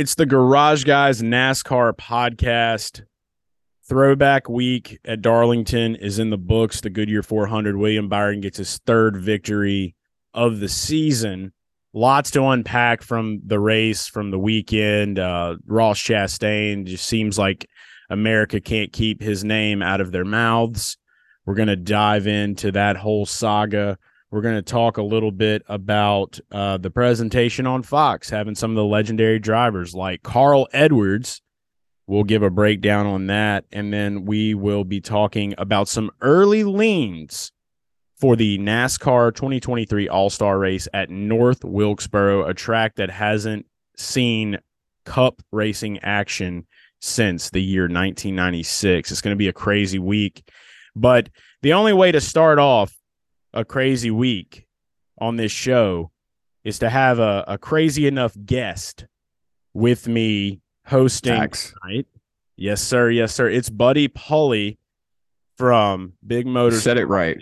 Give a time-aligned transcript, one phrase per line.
[0.00, 3.02] It's the Garage Guys NASCAR podcast.
[3.86, 6.80] Throwback week at Darlington is in the books.
[6.80, 7.76] The Goodyear 400.
[7.76, 9.94] William Byron gets his third victory
[10.32, 11.52] of the season.
[11.92, 15.18] Lots to unpack from the race, from the weekend.
[15.18, 17.68] Uh, Ross Chastain just seems like
[18.08, 20.96] America can't keep his name out of their mouths.
[21.44, 23.98] We're going to dive into that whole saga.
[24.30, 28.70] We're going to talk a little bit about uh, the presentation on Fox, having some
[28.70, 31.42] of the legendary drivers like Carl Edwards.
[32.06, 33.64] We'll give a breakdown on that.
[33.72, 37.50] And then we will be talking about some early leans
[38.20, 44.58] for the NASCAR 2023 All Star race at North Wilkesboro, a track that hasn't seen
[45.04, 46.66] cup racing action
[47.00, 49.10] since the year 1996.
[49.10, 50.48] It's going to be a crazy week.
[50.94, 51.30] But
[51.62, 52.94] the only way to start off
[53.52, 54.66] a crazy week
[55.18, 56.10] on this show
[56.64, 59.06] is to have a, a crazy enough guest
[59.74, 61.74] with me hosting Facts.
[61.82, 62.06] tonight.
[62.56, 63.10] Yes, sir.
[63.10, 63.48] Yes, sir.
[63.48, 64.78] It's Buddy Pulley
[65.56, 66.82] from Big Motors.
[66.82, 67.38] said it right.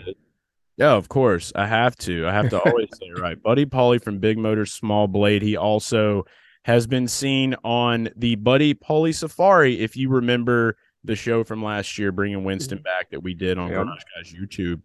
[0.77, 1.51] Yeah, of course.
[1.55, 2.25] I have to.
[2.25, 3.41] I have to always say it right.
[3.43, 5.41] Buddy Pulley from Big Motors Small Blade.
[5.41, 6.25] He also
[6.63, 9.81] has been seen on the Buddy Pulley Safari.
[9.81, 12.83] If you remember the show from last year, bringing Winston mm-hmm.
[12.83, 13.85] back that we did on Yep.
[13.85, 14.81] Garage Guys YouTube,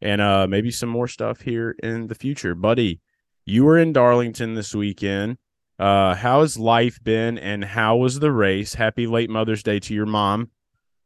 [0.00, 2.54] and uh, maybe some more stuff here in the future.
[2.54, 3.00] Buddy,
[3.46, 5.38] you were in Darlington this weekend.
[5.78, 8.74] Uh, how has life been, and how was the race?
[8.74, 10.50] Happy late Mother's Day to your mom.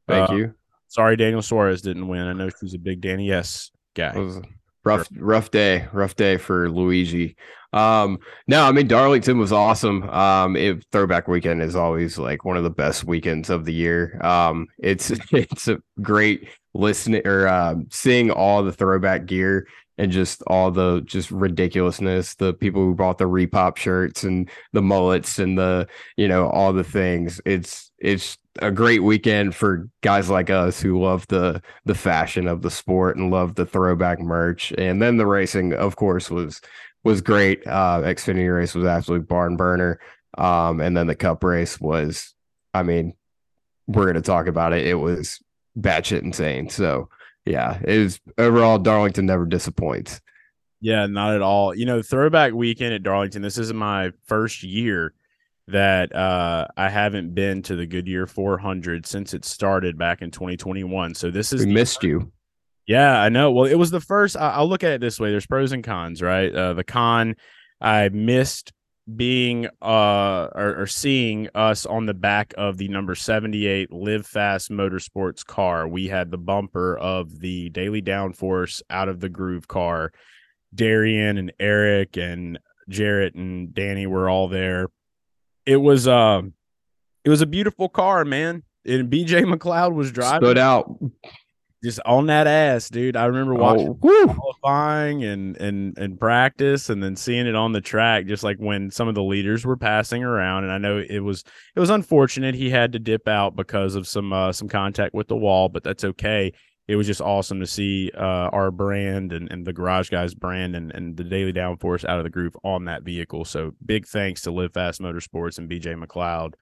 [0.08, 0.54] Thank Uh, you.
[0.88, 2.22] Sorry, Daniel Suarez didn't win.
[2.26, 4.12] I know she's a big Danny S guy.
[4.14, 4.42] It was a
[4.84, 7.36] rough, rough day, rough day for Luigi.
[7.74, 10.02] Um, no, I mean Darlington was awesome.
[10.10, 14.20] Um, it, throwback weekend is always like one of the best weekends of the year.
[14.22, 19.66] Um, it's it's a great listening or um, seeing all the throwback gear
[19.98, 22.34] and just all the just ridiculousness.
[22.34, 26.72] The people who bought the repop shirts and the mullets and the you know all
[26.72, 27.40] the things.
[27.44, 32.62] It's it's a great weekend for guys like us who love the the fashion of
[32.62, 34.72] the sport and love the throwback merch.
[34.78, 36.60] And then the racing, of course, was
[37.04, 37.66] was great.
[37.66, 40.00] Uh Xfinity race was absolute barn burner.
[40.38, 42.34] Um, and then the cup race was,
[42.72, 43.14] I mean,
[43.86, 44.86] we're gonna talk about it.
[44.86, 45.40] It was
[45.78, 46.68] batshit insane.
[46.68, 47.08] So
[47.44, 50.20] yeah, it was overall Darlington never disappoints.
[50.80, 51.74] Yeah, not at all.
[51.74, 53.42] You know, throwback weekend at Darlington.
[53.42, 55.14] This is my first year
[55.68, 61.14] that uh, I haven't been to the Goodyear 400 since it started back in 2021.
[61.14, 62.32] So this is We missed you.
[62.86, 63.52] yeah, I know.
[63.52, 64.36] Well, it was the first.
[64.36, 66.52] I, I'll look at it this way: there's pros and cons, right?
[66.52, 67.36] Uh, the con,
[67.80, 68.72] I missed
[69.16, 74.70] being uh or, or seeing us on the back of the number 78 live fast
[74.70, 75.88] motorsports car.
[75.88, 80.12] We had the bumper of the daily downforce out of the groove car.
[80.74, 82.58] Darian and eric and
[82.88, 84.88] jarrett and danny were all there.
[85.66, 86.54] It was um
[87.24, 88.62] it was a beautiful car man.
[88.84, 90.96] And bj mcleod was driving Stood out.
[91.82, 93.16] Just on that ass, dude.
[93.16, 93.94] I remember watching Oh,
[94.34, 98.26] qualifying and and and practice, and then seeing it on the track.
[98.26, 101.42] Just like when some of the leaders were passing around, and I know it was
[101.74, 105.26] it was unfortunate he had to dip out because of some uh, some contact with
[105.26, 106.52] the wall, but that's okay.
[106.88, 110.74] It was just awesome to see uh, our brand and, and the Garage Guys brand
[110.76, 113.44] and, and the Daily Downforce out of the groove on that vehicle.
[113.44, 116.54] So big thanks to Live Fast Motorsports and BJ McLeod,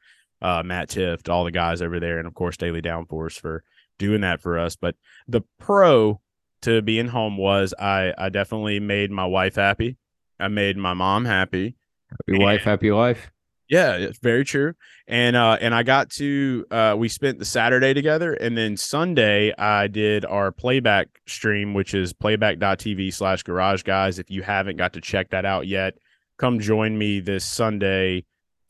[0.42, 3.64] uh, Matt Tifft, all the guys over there, and of course Daily Downforce for
[4.00, 4.74] doing that for us.
[4.74, 4.96] But
[5.28, 6.20] the pro
[6.62, 9.96] to being home was I I definitely made my wife happy.
[10.40, 11.76] I made my mom happy.
[12.10, 13.30] Happy wife, happy life.
[13.68, 14.74] Yeah, it's very true.
[15.06, 19.54] And uh and I got to uh we spent the Saturday together and then Sunday
[19.56, 24.18] I did our playback stream, which is playback.tv slash garage guys.
[24.18, 25.94] If you haven't got to check that out yet,
[26.36, 28.24] come join me this Sunday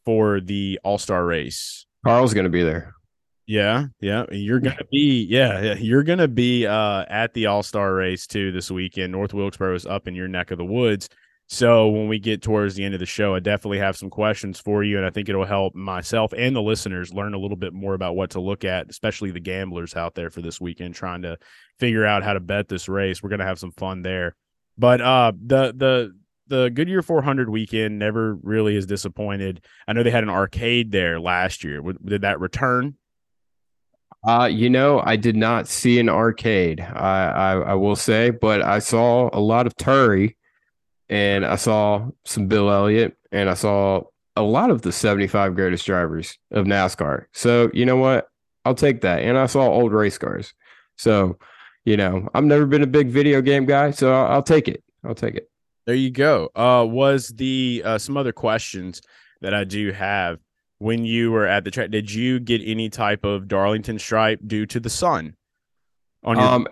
[0.04, 1.86] for the all-star race.
[2.04, 2.94] Carl's gonna be there.
[3.50, 4.26] Yeah, yeah.
[4.30, 8.52] You're gonna be yeah, yeah, you're gonna be uh at the All Star race too
[8.52, 9.10] this weekend.
[9.10, 11.08] North Wilkesboro is up in your neck of the woods.
[11.48, 14.60] So when we get towards the end of the show, I definitely have some questions
[14.60, 17.72] for you, and I think it'll help myself and the listeners learn a little bit
[17.72, 21.22] more about what to look at, especially the gamblers out there for this weekend trying
[21.22, 21.36] to
[21.80, 23.20] figure out how to bet this race.
[23.20, 24.36] We're gonna have some fun there.
[24.78, 26.16] But uh the the
[26.46, 29.64] the Goodyear 400 weekend never really is disappointed.
[29.88, 31.82] I know they had an arcade there last year.
[32.04, 32.94] Did that return?
[34.22, 36.80] Uh, you know, I did not see an arcade.
[36.80, 40.36] I, I I will say, but I saw a lot of Terry,
[41.08, 44.02] and I saw some Bill Elliott, and I saw
[44.36, 47.26] a lot of the 75 greatest drivers of NASCAR.
[47.32, 48.28] So you know what?
[48.64, 49.22] I'll take that.
[49.22, 50.54] And I saw old race cars.
[50.96, 51.38] So,
[51.84, 54.84] you know, I've never been a big video game guy, so I'll, I'll take it.
[55.04, 55.50] I'll take it.
[55.86, 56.50] There you go.
[56.54, 59.00] Uh, was the uh, some other questions
[59.40, 60.38] that I do have
[60.80, 61.90] when you were at the track.
[61.90, 65.36] Did you get any type of Darlington stripe due to the sun?
[66.24, 66.66] On your um,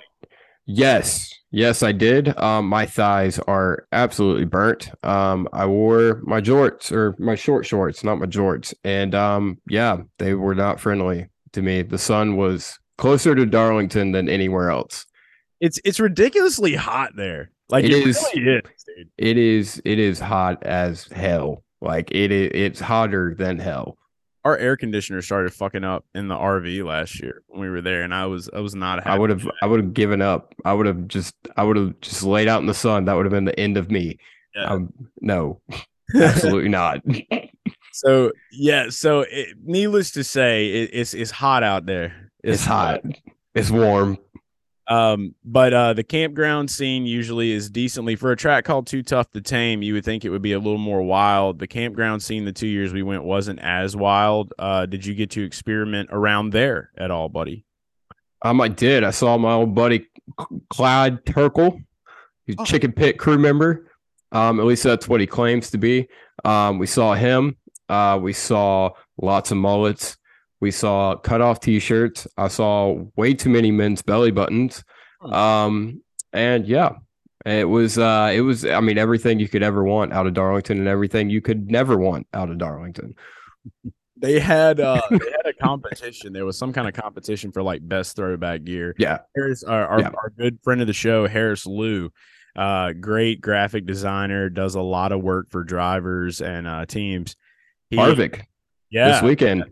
[0.67, 2.37] yes, yes, I did.
[2.39, 4.91] Um, my thighs are absolutely burnt.
[5.03, 9.99] Um, I wore my jorts or my short shorts, not my jorts, and um, yeah,
[10.19, 11.83] they were not friendly to me.
[11.83, 15.07] The sun was closer to Darlington than anywhere else.
[15.61, 17.51] It's it's ridiculously hot there.
[17.69, 18.63] Like it, it is, really is
[19.19, 21.63] It is it is hot as hell.
[21.83, 23.98] Like it is it's hotter than hell.
[24.49, 28.01] Our air conditioner started fucking up in the RV last year when we were there,
[28.01, 29.07] and I was I was not.
[29.07, 30.55] I would have I would have given up.
[30.65, 33.05] I would have just I would have just laid out in the sun.
[33.05, 34.17] That would have been the end of me.
[34.57, 34.65] Yeah.
[34.65, 34.91] Um,
[35.21, 35.61] no,
[36.17, 37.03] absolutely not.
[37.93, 42.31] So yeah, so it, needless to say, it, it's it's hot out there.
[42.43, 43.03] It's, it's hot.
[43.05, 43.15] hot.
[43.55, 44.17] It's warm.
[44.89, 49.31] Um, but uh, the campground scene usually is decently for a track called Too Tough
[49.33, 49.83] to Tame.
[49.83, 51.59] You would think it would be a little more wild.
[51.59, 54.55] The campground scene the two years we went wasn't as wild.
[54.59, 57.67] Uh, did you get to experiment around there at all, buddy?
[58.41, 59.05] Um, I did.
[59.05, 60.07] I saw my old buddy
[60.71, 61.81] Clyde Turkle,
[62.47, 62.65] he's oh.
[62.65, 63.91] Chicken Pit crew member.
[64.33, 66.09] Um, at least that's what he claims to be.
[66.45, 67.57] Um, we saw him.
[67.89, 70.17] Uh, we saw lots of mullets.
[70.61, 72.27] We saw cut off t-shirts.
[72.37, 74.83] I saw way too many men's belly buttons.
[75.23, 76.03] Um,
[76.33, 76.97] and yeah,
[77.47, 80.79] it was uh it was I mean everything you could ever want out of Darlington
[80.79, 83.15] and everything you could never want out of Darlington.
[84.21, 86.33] They had uh they had a competition.
[86.33, 88.97] There was some kind of competition for like best throwback gear.
[88.99, 89.19] Yeah.
[89.37, 90.09] Harris our our, yeah.
[90.09, 92.11] our good friend of the show, Harris Lou,
[92.57, 97.37] uh great graphic designer, does a lot of work for drivers and uh teams.
[97.91, 98.43] He, Harvick.
[98.91, 99.13] Yeah.
[99.13, 99.67] This weekend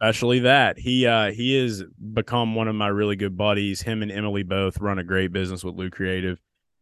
[0.00, 0.78] especially that.
[0.78, 3.82] He uh he has become one of my really good buddies.
[3.82, 6.38] Him and emily both run a great business with lou creative.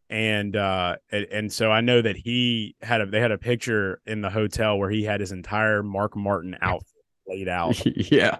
[0.08, 4.00] And uh and, and, so i know that he had a they had a picture
[4.06, 8.38] in the hotel where he had his entire mark martin outfit laid out yeah.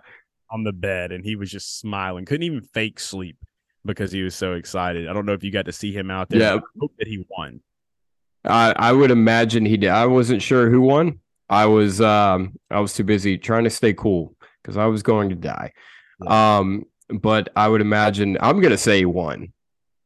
[0.50, 2.24] on the bed and he was just smiling.
[2.24, 3.36] Couldn't even fake sleep
[3.84, 5.08] because he was so excited.
[5.08, 6.54] I don't know if you got to see him out there yeah.
[6.54, 7.60] I hope that he won.
[8.44, 9.90] I, I would imagine he did.
[9.90, 11.18] I wasn't sure who won.
[11.48, 14.34] I was um i was too busy trying to stay cool
[14.66, 15.72] because I was going to die.
[16.22, 16.58] Yeah.
[16.58, 19.52] Um, but I would imagine I'm gonna say one.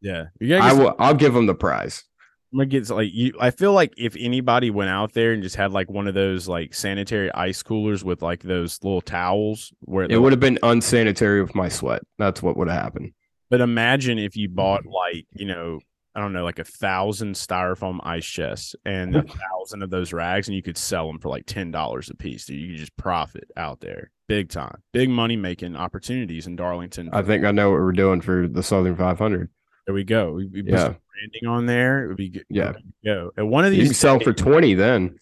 [0.02, 0.26] Yeah,
[0.60, 0.94] I will.
[0.98, 2.04] I'll give him the prize.
[2.52, 3.32] I'm gonna get like you.
[3.40, 6.46] I feel like if anybody went out there and just had like one of those
[6.48, 11.40] like sanitary ice coolers with like those little towels, where it would have been unsanitary
[11.40, 12.02] with my sweat.
[12.18, 13.12] That's what would have happened.
[13.48, 15.80] But imagine if you bought like you know
[16.14, 20.48] I don't know, like a thousand styrofoam ice chests and a thousand of those rags,
[20.48, 22.46] and you could sell them for like ten dollars a piece.
[22.46, 27.10] So you could just profit out there, big time, big money making opportunities in Darlington.
[27.12, 29.48] I think I know what we're doing for the Southern 500.
[29.86, 30.32] There we go.
[30.32, 32.04] We, we yeah, branding on there.
[32.04, 32.46] It would be good.
[32.48, 32.72] Yeah,
[33.04, 33.30] go.
[33.36, 35.16] And one of these you can sell for twenty then.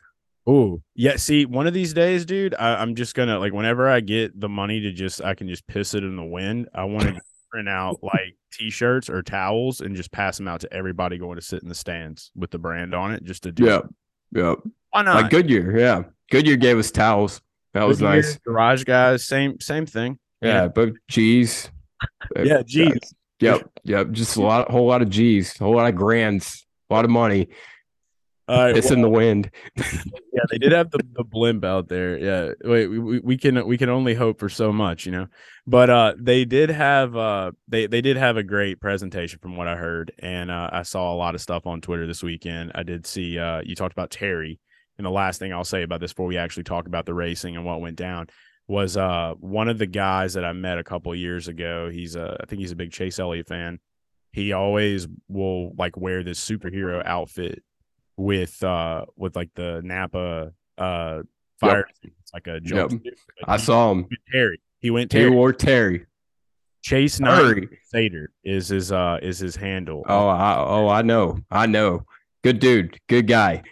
[0.46, 1.17] Oh yeah.
[1.17, 4.49] See, one of these days, dude, I, am just gonna like whenever I get the
[4.49, 6.69] money to just, I can just piss it in the wind.
[6.75, 7.20] I want to
[7.50, 11.43] print out like t-shirts or towels and just pass them out to everybody going to
[11.43, 13.81] sit in the stands with the brand on it just to do yeah
[14.33, 14.55] yeah
[14.91, 15.23] why not?
[15.23, 16.03] Like goodyear yeah.
[16.31, 17.41] Goodyear gave us towels.
[17.75, 18.39] That was goodyear, nice.
[18.39, 20.19] Garage guys same same thing.
[20.41, 20.69] Yeah, yeah.
[20.69, 21.71] but g's.
[22.37, 22.99] Yeah g's.
[23.41, 26.95] Yep yep just a lot whole lot of g's a whole lot of grands a
[26.95, 27.49] lot of money
[28.49, 29.50] all right, it's well, in the wind.
[29.77, 32.19] yeah, they did have the, the blimp out there.
[32.19, 35.26] Yeah, wait, we, we can we can only hope for so much, you know.
[35.67, 39.69] But uh, they did have uh, they they did have a great presentation from what
[39.69, 42.73] I heard, and uh, I saw a lot of stuff on Twitter this weekend.
[42.75, 44.59] I did see uh, you talked about Terry,
[44.97, 47.55] and the last thing I'll say about this before we actually talk about the racing
[47.55, 48.28] and what went down
[48.67, 51.90] was uh one of the guys that I met a couple years ago.
[51.90, 53.78] He's a I think he's a big Chase Elliott fan.
[54.33, 57.62] He always will like wear this superhero outfit
[58.19, 61.23] with uh with like the Napa uh
[61.59, 62.13] fire yep.
[62.35, 63.01] like a jump.
[63.05, 63.15] Yep.
[63.45, 64.07] I saw him.
[64.31, 64.61] Terry.
[64.81, 65.31] He went Terry.
[65.31, 66.07] He wore Terry.
[66.83, 70.05] Chase Nine Sater is his uh is his handle.
[70.07, 72.05] Oh, I, oh, I know, I know.
[72.43, 73.63] Good dude, good guy.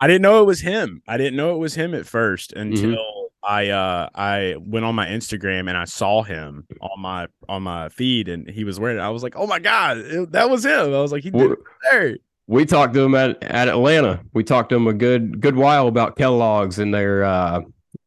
[0.00, 1.02] I didn't know it was him.
[1.06, 3.26] I didn't know it was him at first until mm-hmm.
[3.44, 7.88] I uh I went on my Instagram and I saw him on my on my
[7.88, 9.02] feed and he was wearing it.
[9.02, 10.94] I was like, oh my god, it, that was him.
[10.94, 11.56] I was like, he did
[11.90, 14.20] Terry we talked to them at, at Atlanta.
[14.32, 17.60] We talked to them a good good while about Kellogg's and their uh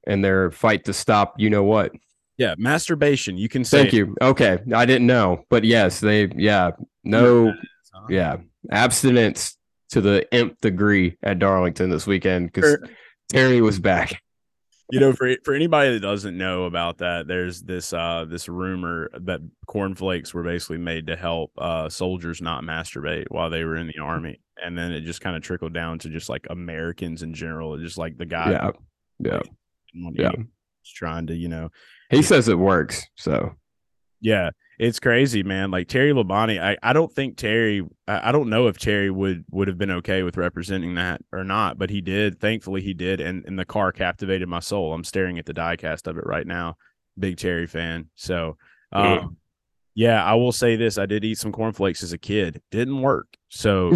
[0.08, 1.92] and their fight to stop you know what.
[2.38, 3.38] Yeah, masturbation.
[3.38, 4.16] You can say Thank you.
[4.22, 4.60] Okay.
[4.74, 5.46] I didn't know.
[5.50, 6.72] But yes, they yeah,
[7.04, 7.54] no
[8.10, 8.38] yeah.
[8.72, 9.58] Abstinence
[9.90, 12.78] to the nth degree at Darlington this weekend because
[13.30, 14.22] Terry was back
[14.92, 19.10] you know, for for anybody that doesn't know about that, there's this uh this rumor
[19.22, 23.88] that cornflakes were basically made to help uh soldiers not masturbate while they were in
[23.88, 27.34] the army, and then it just kind of trickled down to just like Americans in
[27.34, 28.52] general, just like the guy.
[28.52, 28.72] Yeah,
[29.20, 29.42] yeah,
[30.14, 30.32] yeah.
[30.94, 31.70] trying to, you know,
[32.12, 33.04] he says it works.
[33.16, 33.56] So
[34.22, 35.72] yeah, it's crazy, man.
[35.72, 39.46] Like Terry Labonte, I, I don't think Terry, I, I don't know if Terry would
[39.52, 42.40] would have been okay with representing that or not, but he did.
[42.40, 44.94] Thankfully, he did, and and the car captivated my soul.
[44.94, 46.78] I'm staring at the diecast of it right now.
[47.18, 48.10] Big Terry fan.
[48.16, 48.58] So,
[48.92, 49.38] um,
[49.94, 52.62] yeah, I will say this: I did eat some cornflakes as a kid.
[52.72, 53.94] Didn't work, so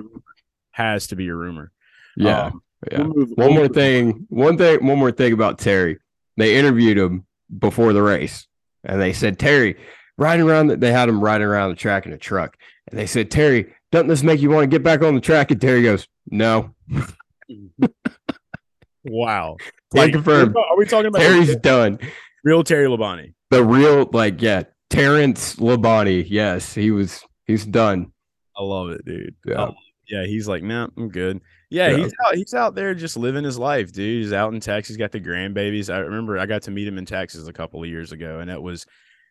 [0.72, 1.70] has to be a rumor.
[2.16, 2.46] Yeah.
[2.46, 2.98] Um, yeah.
[3.02, 4.26] We'll move, one we'll more thing.
[4.28, 4.84] One thing.
[4.84, 5.98] One more thing about Terry.
[6.36, 7.26] They interviewed him
[7.56, 8.48] before the race,
[8.82, 9.76] and they said Terry
[10.20, 10.68] riding around.
[10.68, 12.56] The, they had him riding around the track in a truck,
[12.88, 15.50] and they said Terry, doesn't this make you want to get back on the track?
[15.50, 16.74] And Terry goes, No.
[19.04, 19.56] wow.
[19.92, 20.54] Like, confirmed.
[20.56, 21.98] Are we talking about Terry's done?
[22.44, 23.34] Real Terry Labonte.
[23.50, 26.24] The real, like, yeah, Terrence Labonte.
[26.28, 27.24] Yes, he was.
[27.46, 28.12] He's done.
[28.56, 29.34] I love it, dude.
[29.44, 29.70] Yeah.
[30.06, 31.40] Yeah, he's like, nah, I'm good.
[31.70, 32.34] Yeah, yeah, he's out.
[32.34, 34.24] He's out there just living his life, dude.
[34.24, 34.88] He's out in Texas.
[34.88, 35.92] He's got the grandbabies.
[35.92, 38.50] I remember I got to meet him in Texas a couple of years ago, and
[38.50, 38.86] it was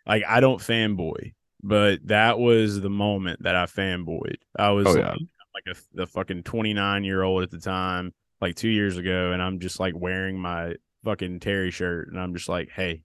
[0.06, 4.38] like I don't fanboy, but that was the moment that I fanboyed.
[4.58, 5.12] I was oh, yeah.
[5.12, 5.20] like,
[5.68, 9.42] like a the fucking 29 year old at the time, like two years ago, and
[9.42, 13.04] I'm just like wearing my fucking Terry shirt, and I'm just like, hey,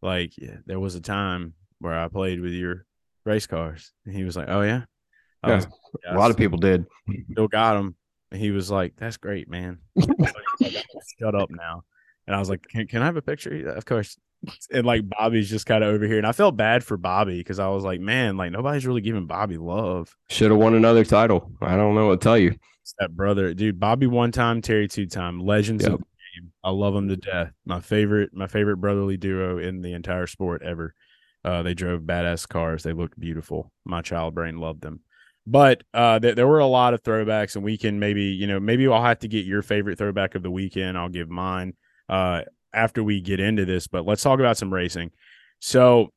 [0.00, 2.86] like yeah, there was a time where I played with your
[3.24, 4.82] race cars, and he was like, oh yeah,
[5.46, 5.66] yeah, was,
[6.04, 6.86] yeah, a lot of people did.
[7.32, 7.96] Still got him.
[8.30, 10.34] And he was like, "That's great, man." like,
[11.20, 11.82] Shut up now.
[12.26, 14.16] And I was like, "Can, can I have a picture?" Of course.
[14.72, 17.58] And like Bobby's just kind of over here, and I felt bad for Bobby because
[17.58, 21.52] I was like, "Man, like nobody's really giving Bobby love." Should have won another title.
[21.60, 22.56] I don't know what to tell you.
[22.82, 23.78] It's that brother, dude.
[23.78, 25.38] Bobby one time, Terry two time.
[25.38, 25.92] Legends yep.
[25.92, 26.04] of the
[26.40, 26.52] game.
[26.64, 27.52] I love them to death.
[27.64, 30.94] My favorite, my favorite brotherly duo in the entire sport ever.
[31.44, 32.82] Uh, they drove badass cars.
[32.82, 33.72] They looked beautiful.
[33.84, 35.00] My child brain loved them.
[35.46, 38.60] But uh, th- there were a lot of throwbacks, and we can maybe, you know,
[38.60, 40.96] maybe I'll have to get your favorite throwback of the weekend.
[40.96, 41.74] I'll give mine
[42.08, 42.42] uh,
[42.74, 43.86] after we get into this.
[43.86, 45.10] But let's talk about some racing.
[45.60, 46.10] So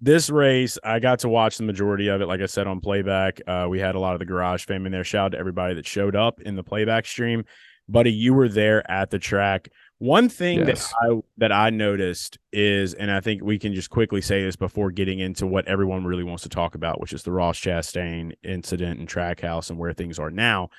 [0.00, 2.26] this race, I got to watch the majority of it.
[2.26, 4.92] Like I said on playback, uh, we had a lot of the garage fam in
[4.92, 5.04] there.
[5.04, 7.44] Shout out to everybody that showed up in the playback stream.
[7.88, 9.68] Buddy, you were there at the track.
[9.98, 10.88] One thing yes.
[10.88, 14.56] that I that I noticed is, and I think we can just quickly say this
[14.56, 18.32] before getting into what everyone really wants to talk about, which is the Ross Chastain
[18.42, 20.70] incident and Trackhouse and where things are now.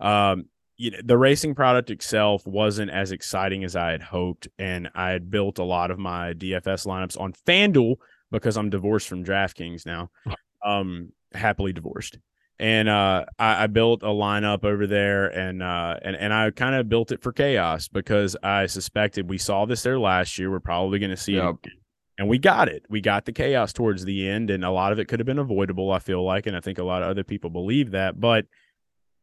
[0.00, 4.90] Um, you know, the racing product itself wasn't as exciting as I had hoped, and
[4.94, 7.96] I had built a lot of my DFS lineups on FanDuel
[8.30, 10.10] because I'm divorced from DraftKings now,
[10.64, 12.18] um, happily divorced
[12.58, 16.74] and uh, I, I, built a lineup over there, and uh, and and I kind
[16.74, 20.50] of built it for chaos because I suspected we saw this there last year.
[20.50, 21.56] We're probably going to see yep.
[21.64, 21.72] it,
[22.16, 22.84] and we got it.
[22.88, 25.40] We got the chaos towards the end, and a lot of it could have been
[25.40, 25.90] avoidable.
[25.90, 28.20] I feel like, and I think a lot of other people believe that.
[28.20, 28.46] But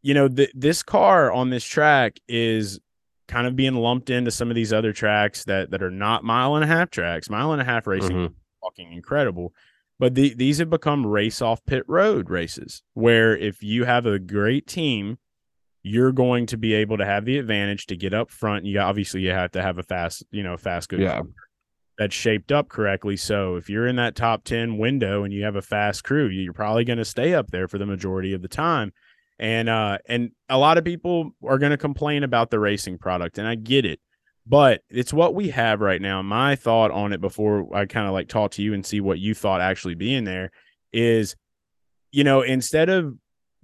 [0.01, 2.79] you know, th- this car on this track is
[3.27, 6.55] kind of being lumped into some of these other tracks that that are not mile
[6.55, 7.29] and a half tracks.
[7.29, 8.33] Mile and a half racing, mm-hmm.
[8.63, 9.53] fucking incredible
[10.01, 14.17] but the, these have become race off pit road races where if you have a
[14.17, 15.19] great team,
[15.83, 18.65] you're going to be able to have the advantage to get up front.
[18.65, 21.21] You obviously you have to have a fast, you know, fast good yeah.
[21.99, 23.15] that's shaped up correctly.
[23.15, 26.51] So if you're in that top 10 window and you have a fast crew, you're
[26.51, 28.93] probably going to stay up there for the majority of the time.
[29.41, 33.37] And uh and a lot of people are going to complain about the racing product
[33.37, 33.99] and I get it
[34.45, 36.21] but it's what we have right now.
[36.21, 39.19] My thought on it before I kind of like talk to you and see what
[39.19, 40.51] you thought actually being there
[40.91, 41.35] is,
[42.11, 43.15] you know, instead of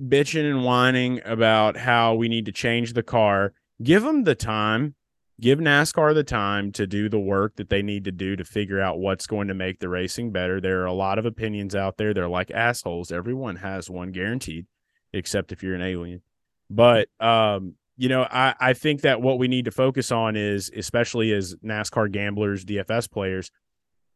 [0.02, 4.96] bitching and whining about how we need to change the car, give them the time,
[5.42, 8.80] give NASCAR the time to do the work that they need to do to figure
[8.80, 10.62] out what's going to make the racing better.
[10.62, 12.14] There are a lot of opinions out there.
[12.14, 13.12] They're like assholes.
[13.12, 14.68] Everyone has one guaranteed,
[15.14, 16.22] except if you're an alien.
[16.70, 20.70] But um, you know, I, I think that what we need to focus on is,
[20.76, 23.52] especially as NASCAR gamblers, DFS players,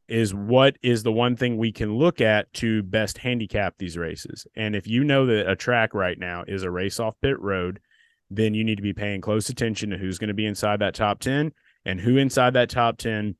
[0.07, 4.45] is what is the one thing we can look at to best handicap these races.
[4.55, 7.79] And if you know that a track right now is a race off pit road,
[8.29, 10.95] then you need to be paying close attention to who's going to be inside that
[10.95, 11.53] top 10
[11.85, 13.35] and who inside that top 10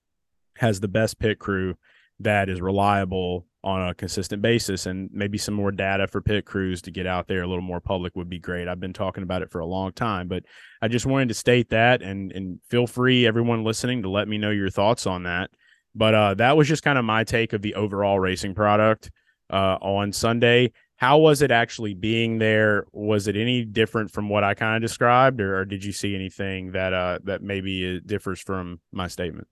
[0.57, 1.75] has the best pit crew
[2.19, 6.81] that is reliable on a consistent basis and maybe some more data for pit crews
[6.81, 8.67] to get out there a little more public would be great.
[8.67, 10.43] I've been talking about it for a long time, but
[10.81, 14.37] I just wanted to state that and and feel free everyone listening to let me
[14.37, 15.51] know your thoughts on that.
[15.93, 19.11] But uh, that was just kind of my take of the overall racing product
[19.49, 20.71] uh, on Sunday.
[20.95, 22.85] How was it actually being there?
[22.93, 26.15] Was it any different from what I kind of described, or, or, did you see
[26.15, 29.47] anything that uh, that maybe differs from my statement?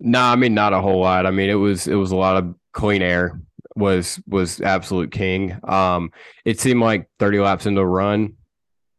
[0.00, 1.26] No, I mean not a whole lot.
[1.26, 3.40] I mean it was it was a lot of clean air
[3.76, 5.58] was was absolute king.
[5.64, 6.10] Um,
[6.44, 8.34] it seemed like 30 laps into the run,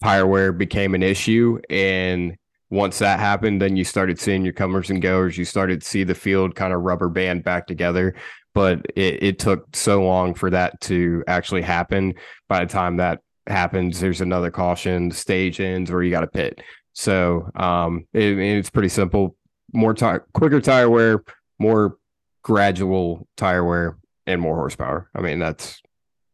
[0.03, 2.35] tire wear became an issue, and
[2.71, 5.37] once that happened, then you started seeing your comers and goers.
[5.37, 8.15] You started to see the field kind of rubber band back together.
[8.53, 12.13] But it, it took so long for that to actually happen.
[12.47, 16.61] By the time that happens, there's another caution, stage ends, or you got a pit.
[16.93, 19.35] So um, it, it's pretty simple.
[19.73, 21.23] More tire, quicker tire wear,
[21.59, 21.97] more
[22.45, 23.97] gradual tire wear,
[24.27, 25.09] and more horsepower.
[25.15, 25.81] I mean, that's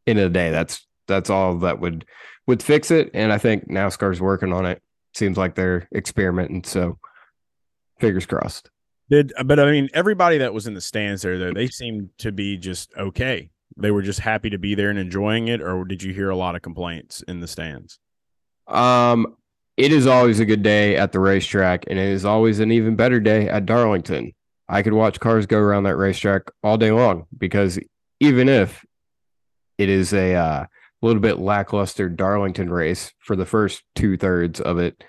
[0.06, 0.52] end of the day.
[0.52, 2.06] That's that's all that would
[2.48, 3.10] would fix it.
[3.14, 4.82] And I think NASCAR's working on it.
[5.14, 6.66] Seems like they're experimenting.
[6.66, 7.00] So
[8.00, 8.70] fingers crossed.
[9.10, 12.32] Did but I mean everybody that was in the stands there though they seemed to
[12.32, 13.50] be just okay.
[13.78, 16.36] They were just happy to be there and enjoying it, or did you hear a
[16.36, 18.00] lot of complaints in the stands?
[18.68, 19.38] Um,
[19.78, 22.98] it is always a good day at the racetrack, and it is always an even
[22.98, 24.34] better day at Darlington.
[24.72, 27.78] I could watch cars go around that racetrack all day long because
[28.22, 28.86] even if
[29.78, 30.66] it is a uh,
[31.02, 35.04] little bit lackluster Darlington race for the first two thirds of it,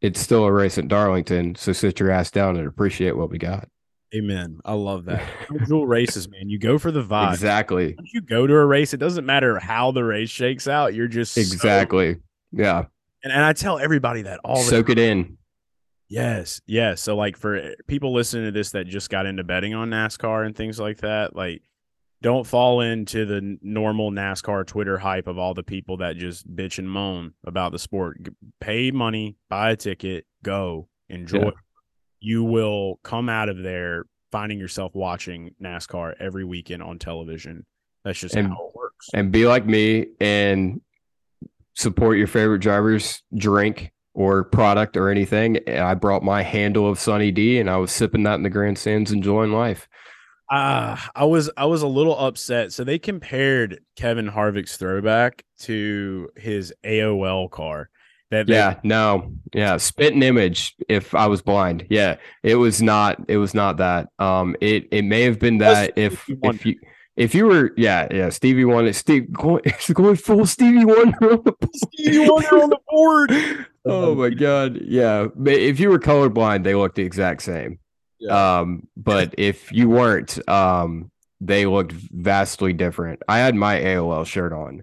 [0.00, 1.56] it's still a race at Darlington.
[1.56, 3.68] So sit your ass down and appreciate what we got.
[4.14, 4.60] Amen.
[4.64, 5.22] I love that.
[5.66, 6.48] Dual races, man.
[6.48, 7.34] You go for the vibe.
[7.34, 7.94] Exactly.
[7.98, 10.94] Once you go to a race, it doesn't matter how the race shakes out.
[10.94, 12.14] You're just exactly.
[12.14, 12.20] So,
[12.52, 12.84] yeah.
[13.22, 15.36] And and I tell everybody that all soak it in.
[16.08, 17.00] Yes, yes.
[17.00, 20.54] So like for people listening to this that just got into betting on NASCAR and
[20.54, 21.62] things like that, like
[22.22, 26.78] don't fall into the normal NASCAR Twitter hype of all the people that just bitch
[26.78, 28.18] and moan about the sport.
[28.60, 31.38] Pay money, buy a ticket, go, enjoy.
[31.38, 31.50] Yeah.
[32.20, 37.66] You will come out of there finding yourself watching NASCAR every weekend on television.
[38.04, 39.08] That's just and, how it works.
[39.12, 40.80] And be like me and
[41.74, 45.60] support your favorite driver's drink or product or anything.
[45.68, 49.12] I brought my handle of Sunny D and I was sipping that in the grandstands,
[49.12, 49.86] enjoying life.
[50.50, 52.72] Uh, I was I was a little upset.
[52.72, 57.90] So they compared Kevin Harvick's throwback to his AOL car.
[58.30, 60.74] That they, yeah, no, yeah, spitting image.
[60.88, 63.22] If I was blind, yeah, it was not.
[63.28, 64.08] It was not that.
[64.18, 66.76] Um, it it may have been that if if you
[67.16, 71.42] if you were, yeah, yeah, Stevie Wonder, Steve going, it's going full Stevie Wonder on
[71.44, 73.66] the Stevie Wonder on the board.
[73.86, 75.28] oh my god, yeah.
[75.44, 77.78] If you were colorblind, they looked the exact same.
[78.18, 78.58] Yeah.
[78.58, 83.22] Um, but if you weren't, um, they looked vastly different.
[83.28, 84.82] I had my AOL shirt on,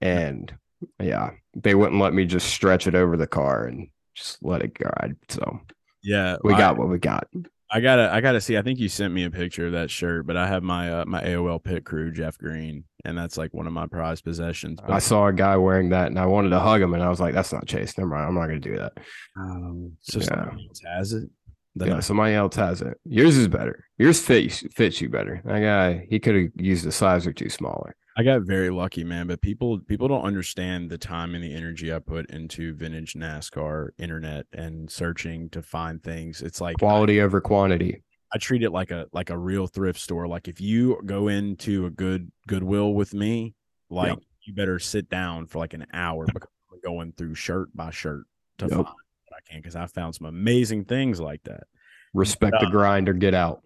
[0.00, 0.52] and
[1.00, 4.76] yeah, they wouldn't let me just stretch it over the car and just let it
[4.80, 5.16] ride.
[5.28, 5.60] So
[6.02, 7.28] yeah, we got what we got.
[7.72, 8.56] I gotta, I gotta see.
[8.56, 11.04] I think you sent me a picture of that shirt, but I have my uh,
[11.06, 14.80] my AOL pit crew, Jeff Green, and that's like one of my prized possessions.
[14.80, 17.08] But, I saw a guy wearing that, and I wanted to hug him, and I
[17.08, 17.96] was like, "That's not Chase.
[17.96, 18.26] Never mind.
[18.26, 18.94] I'm not gonna do that."
[19.36, 20.24] Um, so yeah.
[20.26, 21.30] somebody else has it.
[21.76, 22.98] Yeah, I, somebody else has it.
[23.04, 23.84] Yours is better.
[23.98, 25.40] Yours fits fits you better.
[25.44, 27.94] That guy, he could have used a size or two smaller.
[28.16, 29.26] I got very lucky, man.
[29.26, 33.90] But people people don't understand the time and the energy I put into vintage NASCAR
[33.98, 36.42] internet and searching to find things.
[36.42, 38.02] It's like quality I, over quantity.
[38.32, 40.26] I treat it like a like a real thrift store.
[40.26, 43.54] Like if you go into a good Goodwill with me,
[43.88, 44.18] like yep.
[44.46, 48.24] you better sit down for like an hour because I'm going through shirt by shirt
[48.58, 48.72] to yep.
[48.72, 51.64] find what I can because I found some amazing things like that.
[52.12, 53.62] Respect but, uh, the grind or get out.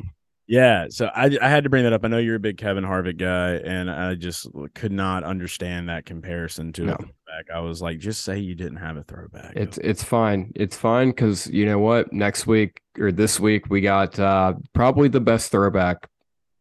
[0.47, 2.05] Yeah, so I, I had to bring that up.
[2.05, 6.05] I know you're a big Kevin Harvick guy, and I just could not understand that
[6.05, 6.93] comparison to no.
[6.93, 7.51] a throwback.
[7.55, 9.55] I was like, just say you didn't have a throwback.
[9.57, 10.53] It's it's fine.
[10.55, 12.13] It's fine because you know what?
[12.13, 16.09] Next week or this week we got uh, probably the best throwback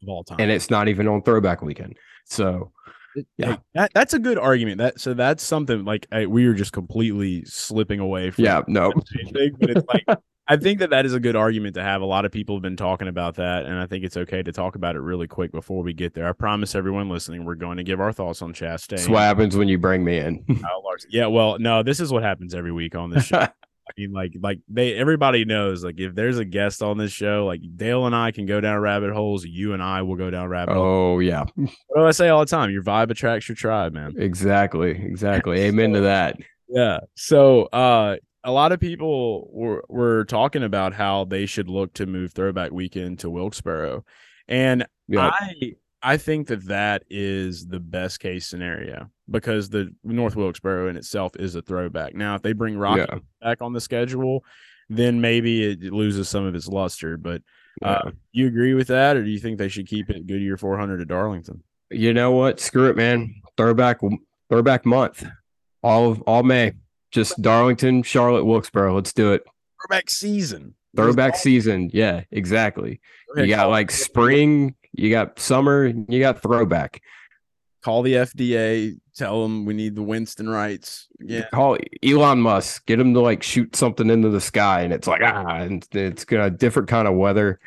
[0.01, 1.97] of all time, and it's not even on throwback weekend.
[2.25, 2.71] So
[3.37, 4.77] yeah, that, that's a good argument.
[4.77, 8.45] That so that's something like I, we are just completely slipping away from.
[8.45, 8.91] Yeah, no,
[9.31, 10.05] but it's like
[10.47, 12.01] I think that that is a good argument to have.
[12.01, 14.51] A lot of people have been talking about that, and I think it's okay to
[14.51, 16.27] talk about it really quick before we get there.
[16.27, 18.89] I promise everyone listening, we're going to give our thoughts on Chastain.
[18.89, 20.45] That's what happens when you bring me in.
[21.09, 23.47] yeah, well, no, this is what happens every week on this show.
[23.85, 27.45] I mean, like, like they everybody knows, like, if there's a guest on this show,
[27.45, 29.45] like Dale and I can go down rabbit holes.
[29.45, 30.73] You and I will go down rabbit.
[30.73, 31.23] Oh holes.
[31.23, 31.43] yeah.
[31.55, 32.69] What do I say all the time?
[32.69, 34.13] Your vibe attracts your tribe, man.
[34.17, 35.59] Exactly, exactly.
[35.63, 36.37] Amen so, to that.
[36.69, 36.99] Yeah.
[37.15, 42.05] So, uh, a lot of people were were talking about how they should look to
[42.05, 44.03] move Throwback Weekend to Wilkesboro,
[44.47, 50.89] and I I think that that is the best case scenario because the North Wilkesboro
[50.89, 52.13] in itself is a throwback.
[52.13, 53.19] Now, if they bring Rocky yeah.
[53.41, 54.43] back on the schedule,
[54.89, 57.15] then maybe it loses some of its luster.
[57.15, 57.41] But
[57.81, 58.11] uh, yeah.
[58.33, 61.07] you agree with that, or do you think they should keep it Goodyear 400 at
[61.07, 61.63] Darlington?
[61.89, 62.59] You know what?
[62.59, 63.33] Screw it, man.
[63.55, 64.01] Throwback,
[64.49, 65.25] throwback month,
[65.81, 66.73] all of all May.
[67.13, 68.95] Just Darlington, Charlotte, Wilkesboro.
[68.95, 69.43] Let's do it.
[69.81, 70.75] Throwback season.
[70.95, 71.89] Throwback season.
[71.93, 72.99] Yeah, exactly.
[73.35, 77.01] You got like spring, you got summer, you got throwback.
[77.83, 81.07] Call the FDA, Tell them we need the Winston rights.
[81.19, 81.45] Yeah.
[81.53, 85.21] Call Elon Musk, get him to like shoot something into the sky, and it's like
[85.23, 87.59] ah, and it's got a different kind of weather.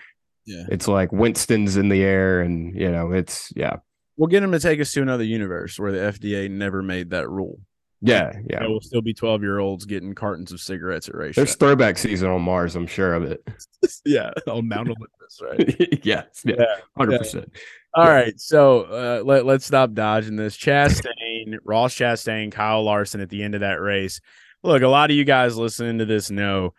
[0.44, 0.64] Yeah.
[0.70, 3.76] It's like Winston's in the air, and you know, it's yeah,
[4.16, 7.28] We'll get him to take us to another universe where the FDA never made that
[7.28, 7.60] rule.
[8.00, 8.60] Yeah, yeah.
[8.60, 11.36] There will still be 12 year olds getting cartons of cigarettes at race.
[11.36, 13.46] There's throwback season on Mars, I'm sure of it.
[14.04, 16.00] yeah, on Mount Olympus, right?
[16.04, 16.64] yes, yeah, Yeah,
[16.96, 17.52] hundred percent.
[17.94, 20.56] All right, so uh, let let's stop dodging this.
[20.56, 24.20] Chastain, Ross Chastain, Kyle Larson at the end of that race.
[24.62, 26.74] Look, a lot of you guys listening to this know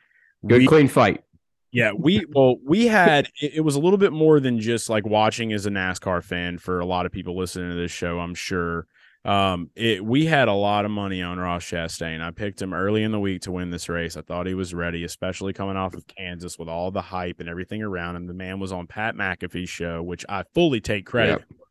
[0.46, 1.24] Good we- clean fight.
[1.72, 5.06] Yeah, we well, we had it, it was a little bit more than just like
[5.06, 8.34] watching as a NASCAR fan for a lot of people listening to this show, I'm
[8.36, 8.88] sure.
[9.28, 12.22] Um, it we had a lot of money on Ross Chastain.
[12.22, 14.16] I picked him early in the week to win this race.
[14.16, 17.50] I thought he was ready, especially coming off of Kansas with all the hype and
[17.50, 18.26] everything around him.
[18.26, 21.68] The man was on Pat McAfee's show, which I fully take credit for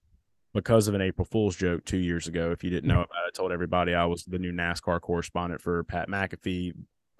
[0.56, 2.50] because of an April Fool's joke two years ago.
[2.50, 5.60] If you didn't know about it, I told everybody I was the new NASCAR correspondent
[5.60, 6.72] for Pat McAfee.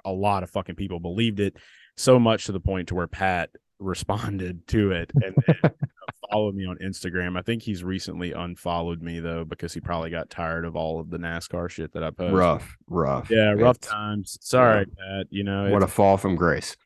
[0.04, 1.56] A lot of fucking people believed it
[1.96, 5.74] so much to the point to where Pat responded to it and, and
[6.30, 7.38] followed me on Instagram.
[7.38, 11.10] I think he's recently unfollowed me though because he probably got tired of all of
[11.10, 12.34] the NASCAR shit that I post.
[12.34, 13.30] Rough, rough.
[13.30, 14.38] Yeah, rough It's- times.
[14.40, 15.26] Sorry, Pat.
[15.30, 16.76] You know, What a fall from grace.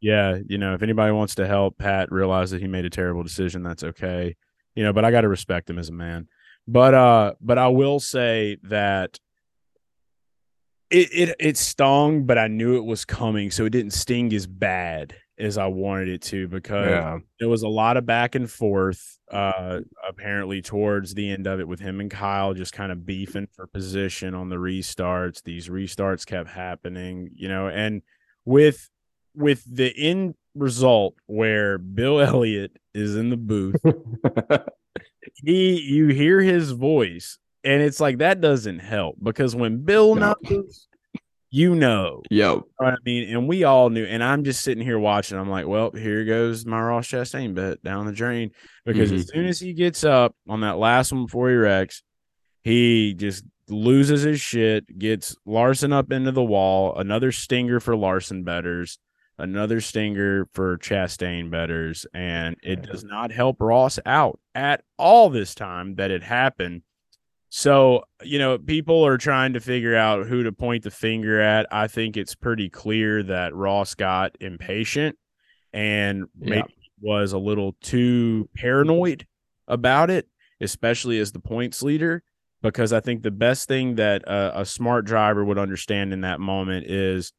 [0.00, 3.22] yeah, you know, if anybody wants to help Pat realize that he made a terrible
[3.22, 4.36] decision, that's okay.
[4.74, 6.28] You know, but I got to respect him as a man.
[6.66, 9.18] But uh but I will say that
[10.90, 14.46] it it it stung, but I knew it was coming, so it didn't sting as
[14.46, 18.50] bad as I wanted it to because Yeah, there was a lot of back and
[18.50, 23.04] forth uh apparently towards the end of it with him and Kyle just kind of
[23.04, 28.02] beefing for position on the restarts these restarts kept happening you know and
[28.44, 28.88] with
[29.34, 33.80] with the end result where Bill Elliott is in the booth
[35.44, 40.34] he you hear his voice and it's like that doesn't help because when Bill No.
[40.48, 40.88] knows
[41.50, 43.34] you know yo, you know I mean?
[43.34, 44.04] And we all knew.
[44.04, 45.38] And I'm just sitting here watching.
[45.38, 48.50] I'm like, well, here goes my Ross Chastain bet down the drain.
[48.84, 49.38] Because as mm-hmm.
[49.38, 52.02] soon as he gets up on that last one before he wrecks,
[52.62, 56.98] he just loses his shit, gets Larson up into the wall.
[56.98, 58.98] Another stinger for Larson betters,
[59.38, 62.06] another stinger for Chastain betters.
[62.12, 66.82] And it does not help Ross out at all this time that it happened.
[67.50, 71.66] So, you know, people are trying to figure out who to point the finger at.
[71.72, 75.16] I think it's pretty clear that Ross got impatient
[75.72, 76.50] and Yeah.
[76.50, 79.24] maybe was a little too paranoid
[79.66, 80.26] about it,
[80.60, 82.22] especially as the points leader.
[82.60, 86.40] Because I think the best thing that a, a smart driver would understand in that
[86.40, 87.32] moment is,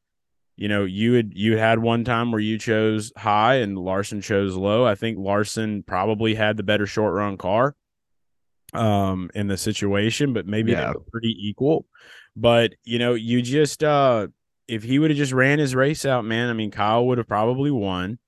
[0.56, 4.56] you know, you had you had one time where you chose high and Larson chose
[4.56, 4.86] low.
[4.86, 7.76] I think Larson probably had the better short run car
[8.74, 10.92] um in the situation, but maybe Yeah.
[10.92, 11.86] were pretty equal.
[12.36, 14.28] But you know, you just uh
[14.68, 17.26] if he would have just ran his race out, man, I mean Kyle would have
[17.28, 18.18] probably won.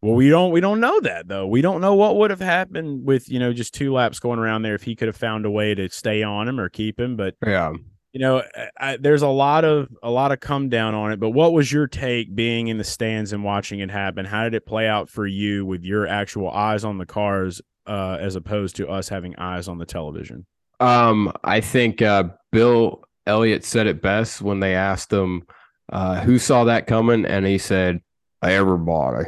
[0.00, 1.46] Well, we don't we don't know that though.
[1.48, 4.62] We don't know what would have happened with, you know, just two laps going around
[4.62, 7.16] there if he could have found a way to stay on him or keep him,
[7.16, 7.72] but yeah.
[8.12, 8.44] you know,
[8.78, 11.18] I, there's a lot of a lot of come down on it.
[11.18, 14.24] But what was your take being in the stands and watching it happen?
[14.24, 18.18] How did it play out for you with your actual eyes on the cars, uh,
[18.20, 20.46] as opposed to us having eyes on the television?
[20.80, 25.44] Um, I think uh, Bill Elliott said it best when they asked him
[25.90, 28.00] uh, who saw that coming, and he said
[28.42, 29.26] everybody.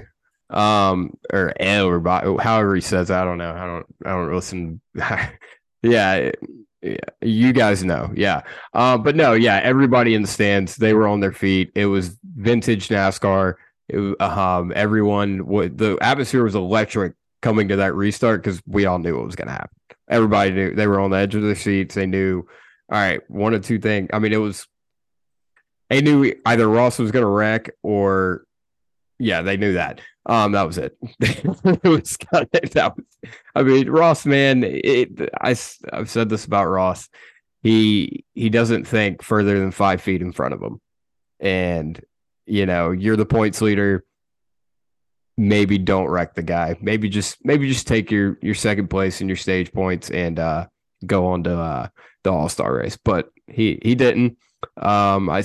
[0.49, 3.53] Um, or everybody, however he says, I don't know.
[3.53, 4.81] I don't, I don't listen.
[4.94, 5.31] yeah,
[6.83, 8.12] yeah, you guys know.
[8.14, 8.42] Yeah.
[8.75, 11.70] Uh, but no, yeah, everybody in the stands, they were on their feet.
[11.75, 13.55] It was vintage NASCAR.
[13.88, 18.98] It, um, everyone, what the atmosphere was electric coming to that restart because we all
[18.98, 21.55] knew what was going to happen everybody knew they were on the edge of their
[21.55, 21.94] seats.
[21.94, 22.46] They knew,
[22.90, 24.11] all right, one or two things.
[24.12, 24.66] I mean, it was
[25.88, 28.44] they knew either Ross was going to wreck or,
[29.18, 30.00] yeah, they knew that.
[30.26, 30.96] Um, that was it.
[31.20, 33.33] it was that was.
[33.55, 35.31] I mean, Ross, man, it.
[35.40, 35.57] I
[35.92, 37.09] I've said this about Ross.
[37.62, 40.81] He he doesn't think further than five feet in front of him,
[41.40, 42.00] and
[42.46, 44.05] you know you're the points leader
[45.40, 46.76] maybe don't wreck the guy.
[46.83, 50.66] Maybe just maybe just take your your second place and your stage points and uh
[51.07, 51.88] go on to uh
[52.22, 52.98] the all-star race.
[53.03, 54.37] But he he didn't.
[54.76, 55.44] Um I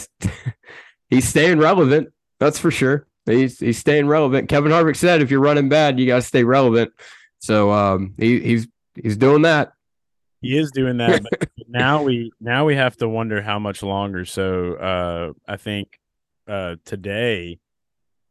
[1.10, 3.08] he's staying relevant, that's for sure.
[3.26, 4.50] He's he's staying relevant.
[4.50, 6.92] Kevin Harvick said if you're running bad, you gotta stay relevant.
[7.40, 8.68] So um he he's
[9.02, 9.72] he's doing that.
[10.42, 11.24] He is doing that.
[11.24, 14.26] But now we now we have to wonder how much longer.
[14.26, 15.98] So uh, I think
[16.48, 17.60] uh, today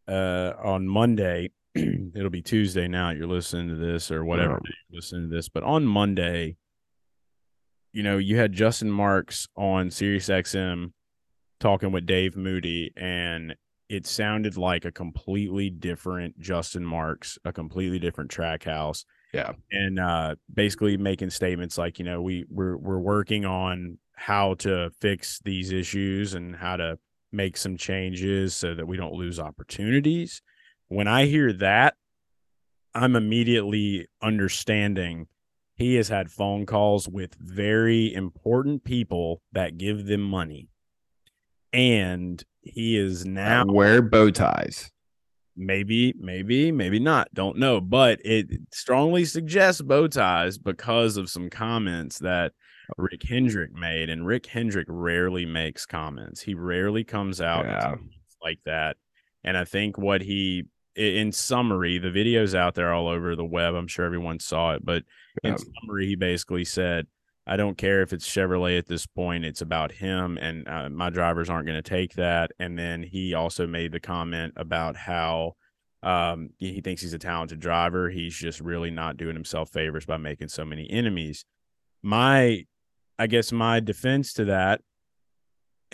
[0.09, 3.11] uh, on Monday, it'll be Tuesday now.
[3.11, 4.71] You're listening to this or whatever Yeah.
[4.91, 6.57] you're listening to this, but on Monday,
[7.93, 10.93] you know, you had Justin Marks on Sirius XM
[11.61, 13.55] talking with Dave Moody, and
[13.89, 19.05] it sounded like a completely different Justin Marks, a completely different Trackhouse.
[19.33, 19.53] Yeah.
[19.71, 24.91] And uh, basically making statements like, you know, we we're we're working on how to
[25.01, 26.99] fix these issues and how to
[27.35, 30.41] make some changes so that we don't lose opportunities.
[30.89, 31.95] When I hear that,
[32.95, 35.27] I'm immediately understanding
[35.75, 40.69] he has had phone calls with very important people that give them money.
[41.73, 44.93] And he is now wear bow ties.
[45.57, 47.29] Maybe, maybe, maybe not.
[47.35, 47.81] Don't know.
[47.81, 52.53] But it strongly suggests bow ties because of some comments that
[52.97, 54.11] Rick Hendrick made.
[54.11, 56.41] And Rick Hendrick rarely makes comments.
[56.41, 57.95] He rarely comes out yeah.
[58.43, 58.97] like that.
[59.43, 60.65] And I think what he
[60.97, 63.75] in summary, the video's out there all over the web.
[63.75, 65.03] I'm sure everyone saw it, but
[65.43, 65.51] yeah.
[65.51, 67.07] in summary, he basically said,
[67.47, 69.45] I don't care if it's Chevrolet at this point.
[69.45, 72.53] It's about him, and uh, my drivers aren't going to take that.
[72.59, 75.57] And then he also made the comment about how
[76.03, 78.09] um, he thinks he's a talented driver.
[78.09, 81.45] He's just really not doing himself favors by making so many enemies.
[82.03, 82.65] My,
[83.19, 84.81] I guess, my defense to that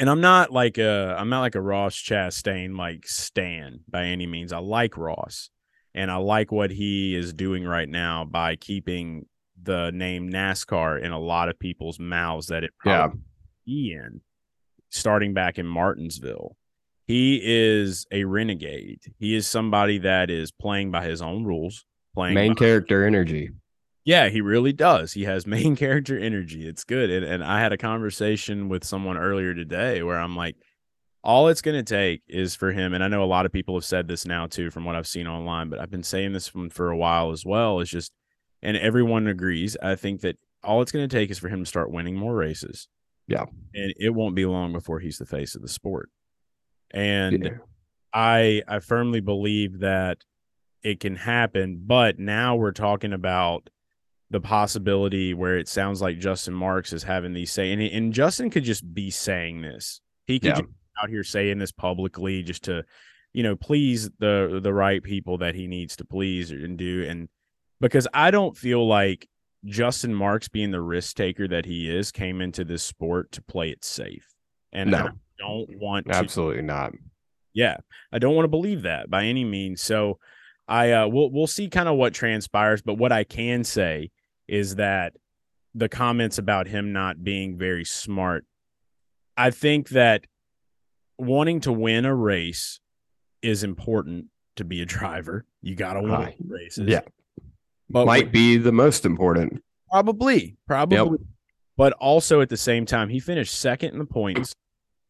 [0.00, 4.26] and I'm not like a I'm not like a Ross Chastain like Stan by any
[4.26, 4.50] means.
[4.50, 5.50] I like Ross
[5.94, 9.26] and I like what he is doing right now by keeping
[9.62, 13.20] the name NASCAR in a lot of people's mouths that it probably
[13.66, 13.90] yeah.
[13.90, 14.22] be in
[14.88, 16.56] starting back in Martinsville.
[17.06, 19.02] He is a renegade.
[19.18, 23.50] He is somebody that is playing by his own rules, playing main character energy.
[24.04, 25.12] Yeah, he really does.
[25.12, 26.66] He has main character energy.
[26.66, 27.10] It's good.
[27.10, 30.56] And, and I had a conversation with someone earlier today where I'm like,
[31.22, 32.94] all it's going to take is for him.
[32.94, 35.06] And I know a lot of people have said this now too, from what I've
[35.06, 37.80] seen online, but I've been saying this from, for a while as well.
[37.80, 38.12] Is just,
[38.62, 39.76] and everyone agrees.
[39.82, 42.34] I think that all it's going to take is for him to start winning more
[42.34, 42.88] races.
[43.26, 43.44] Yeah.
[43.74, 46.10] And it won't be long before he's the face of the sport.
[46.90, 47.50] And yeah.
[48.12, 50.18] I, I firmly believe that
[50.82, 51.82] it can happen.
[51.86, 53.68] But now we're talking about
[54.30, 58.48] the possibility where it sounds like Justin Marks is having these say, and, and Justin
[58.48, 60.00] could just be saying this.
[60.26, 60.62] He could yeah.
[61.02, 62.84] out here saying this publicly just to,
[63.32, 67.04] you know, please the the right people that he needs to please and do.
[67.08, 67.28] And
[67.80, 69.28] because I don't feel like
[69.64, 73.70] Justin Marks, being the risk taker that he is, came into this sport to play
[73.70, 74.26] it safe.
[74.72, 74.98] And no.
[74.98, 76.92] I don't want absolutely not.
[77.52, 77.78] Yeah,
[78.12, 79.80] I don't want to believe that by any means.
[79.80, 80.20] So
[80.68, 82.80] I uh, we'll we'll see kind of what transpires.
[82.80, 84.12] But what I can say
[84.50, 85.14] is that
[85.76, 88.44] the comments about him not being very smart.
[89.36, 90.26] I think that
[91.16, 92.80] wanting to win a race
[93.42, 95.46] is important to be a driver.
[95.62, 96.88] You got to win uh, races.
[96.88, 97.02] Yeah.
[97.88, 99.62] But might be the most important.
[99.88, 100.56] Probably.
[100.66, 100.96] Probably.
[100.96, 101.20] Yep.
[101.76, 104.52] But also at the same time, he finished second in the points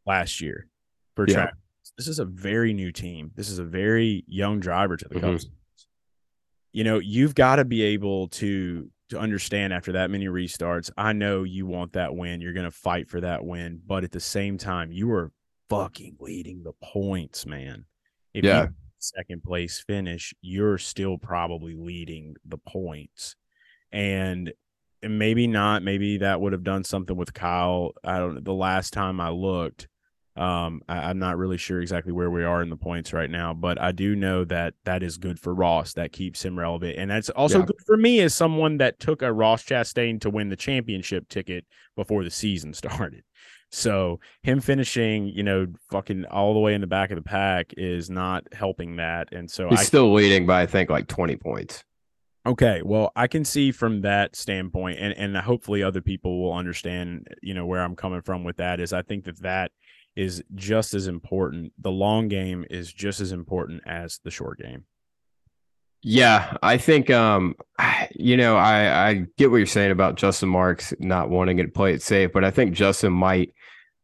[0.07, 0.69] last year
[1.17, 1.35] for yeah.
[1.35, 1.55] track.
[1.97, 3.31] This is a very new team.
[3.35, 5.31] This is a very young driver to the mm-hmm.
[5.33, 5.49] Cubs.
[6.73, 10.91] You know, you've got to be able to to understand after that many restarts.
[10.97, 12.41] I know you want that win.
[12.41, 15.33] You're going to fight for that win, but at the same time, you are
[15.69, 17.85] fucking leading the points, man.
[18.35, 18.63] If yeah.
[18.63, 18.69] you
[18.99, 23.37] second place finish, you're still probably leading the points.
[23.93, 24.53] And
[25.03, 27.93] maybe not, maybe that would have done something with Kyle.
[28.05, 28.41] I don't know.
[28.41, 29.89] The last time I looked,
[30.41, 33.53] um, I, am not really sure exactly where we are in the points right now,
[33.53, 35.93] but I do know that that is good for Ross.
[35.93, 37.67] That keeps him relevant, and that's also yeah.
[37.67, 41.67] good for me as someone that took a Ross Chastain to win the championship ticket
[41.95, 43.23] before the season started.
[43.71, 47.75] So him finishing, you know, fucking all the way in the back of the pack
[47.77, 51.37] is not helping that, and so he's I, still leading by I think like 20
[51.37, 51.85] points.
[52.47, 57.29] Okay, well, I can see from that standpoint, and and hopefully other people will understand,
[57.43, 58.81] you know, where I'm coming from with that.
[58.81, 59.73] Is I think that that
[60.17, 61.73] is just as important.
[61.79, 64.85] The long game is just as important as the short game.
[66.03, 67.57] Yeah, I think um
[68.15, 71.93] you know, I I get what you're saying about Justin Marks not wanting to play
[71.93, 73.55] it safe, but I think Justin might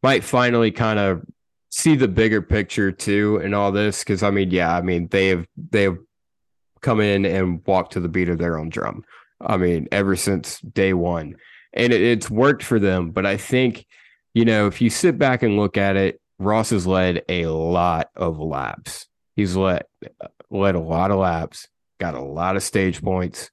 [0.02, 1.22] might finally kind of
[1.70, 5.28] see the bigger picture too in all this cuz I mean, yeah, I mean, they
[5.28, 5.98] have they have
[6.82, 9.02] come in and walked to the beat of their own drum.
[9.40, 11.34] I mean, ever since day 1.
[11.72, 13.86] And it, it's worked for them, but I think
[14.36, 18.10] you know, if you sit back and look at it, Ross has led a lot
[18.14, 19.06] of laps.
[19.34, 19.84] He's led
[20.50, 21.68] led a lot of laps,
[21.98, 23.50] got a lot of stage points,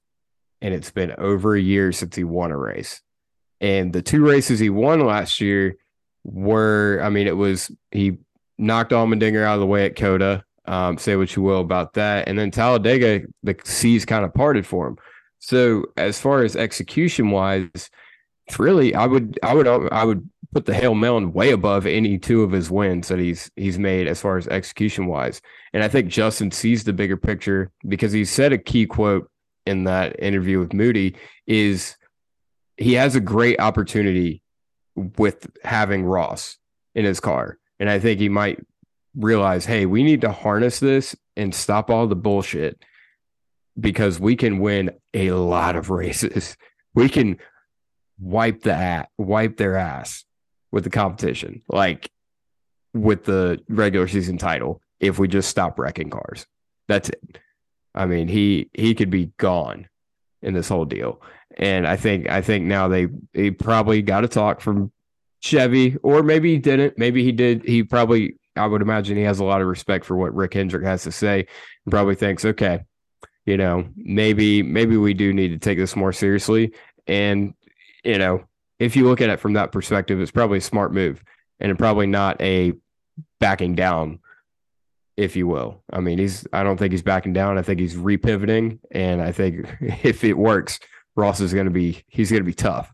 [0.60, 3.00] and it's been over a year since he won a race.
[3.62, 5.76] And the two races he won last year
[6.22, 8.18] were, I mean, it was he
[8.58, 10.44] knocked Allmendinger out of the way at COTA.
[10.66, 12.28] Um, say what you will about that.
[12.28, 14.98] And then Talladega, the seas kind of parted for him.
[15.38, 17.88] So as far as execution wise,
[18.46, 22.16] it's really I would I would I would put the Hail Melon way above any
[22.16, 25.42] two of his wins that he's he's made as far as execution wise.
[25.72, 29.28] And I think Justin sees the bigger picture because he said a key quote
[29.66, 31.16] in that interview with Moody
[31.48, 31.96] is
[32.76, 34.42] he has a great opportunity
[34.94, 36.56] with having Ross
[36.94, 37.58] in his car.
[37.80, 38.64] And I think he might
[39.16, 42.80] realize, hey, we need to harness this and stop all the bullshit
[43.78, 46.56] because we can win a lot of races.
[46.96, 47.38] We can
[48.20, 50.24] wipe the at, wipe their ass
[50.74, 52.10] with the competition, like
[52.92, 56.46] with the regular season title, if we just stop wrecking cars.
[56.88, 57.38] That's it.
[57.94, 59.88] I mean, he he could be gone
[60.42, 61.22] in this whole deal.
[61.56, 64.90] And I think I think now they he probably got a talk from
[65.38, 66.98] Chevy, or maybe he didn't.
[66.98, 67.64] Maybe he did.
[67.64, 70.84] He probably I would imagine he has a lot of respect for what Rick Hendrick
[70.84, 71.46] has to say
[71.84, 72.80] and probably thinks, okay,
[73.46, 76.72] you know, maybe maybe we do need to take this more seriously.
[77.06, 77.54] And,
[78.02, 78.44] you know,
[78.78, 81.22] if you look at it from that perspective, it's probably a smart move
[81.60, 82.72] and probably not a
[83.40, 84.20] backing down,
[85.16, 85.82] if you will.
[85.92, 87.58] I mean, he's I don't think he's backing down.
[87.58, 88.78] I think he's repivoting.
[88.90, 90.78] And I think if it works,
[91.16, 92.92] Ross is gonna be he's gonna be tough.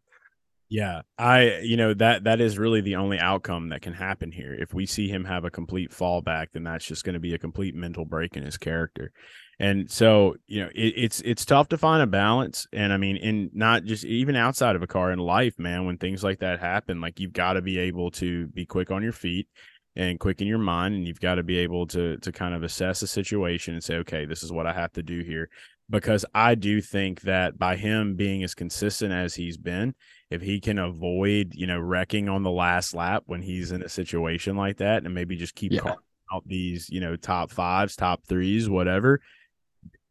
[0.72, 4.54] Yeah, I you know that that is really the only outcome that can happen here.
[4.54, 7.38] If we see him have a complete fallback, then that's just going to be a
[7.38, 9.10] complete mental break in his character.
[9.58, 12.68] And so, you know, it, it's it's tough to find a balance.
[12.72, 15.98] And I mean, in not just even outside of a car in life, man, when
[15.98, 19.12] things like that happen, like you've got to be able to be quick on your
[19.12, 19.48] feet
[19.96, 22.62] and quick in your mind, and you've got to be able to to kind of
[22.62, 25.50] assess the situation and say, okay, this is what I have to do here.
[25.90, 29.96] Because I do think that by him being as consistent as he's been,
[30.30, 33.88] if he can avoid, you know, wrecking on the last lap when he's in a
[33.88, 35.96] situation like that and maybe just keep yeah.
[36.32, 39.20] out these, you know, top fives, top threes, whatever.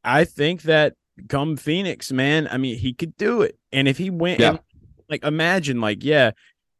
[0.03, 0.95] I think that
[1.29, 3.57] come Phoenix, man, I mean, he could do it.
[3.71, 4.49] And if he went, yeah.
[4.49, 4.59] and,
[5.09, 6.31] like, imagine, like, yeah,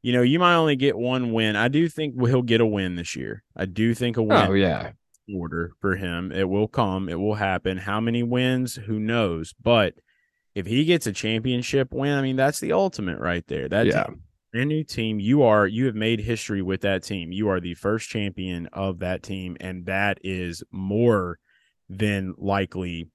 [0.02, 1.56] you know, you might only get one win.
[1.56, 3.44] I do think he'll get a win this year.
[3.56, 4.48] I do think a oh, win.
[4.48, 4.92] Oh, yeah.
[5.36, 6.32] Order for him.
[6.32, 7.10] It will come.
[7.10, 7.78] It will happen.
[7.78, 8.76] How many wins?
[8.76, 9.54] Who knows?
[9.62, 9.96] But
[10.56, 13.70] if he gets a championship win, I mean, that's the ultimate right there.
[13.70, 14.04] That yeah.
[14.04, 15.20] Team, brand new team.
[15.20, 17.32] You are you have made history with that team.
[17.32, 21.40] You are the first champion of that team, and that is more
[21.90, 23.10] than likely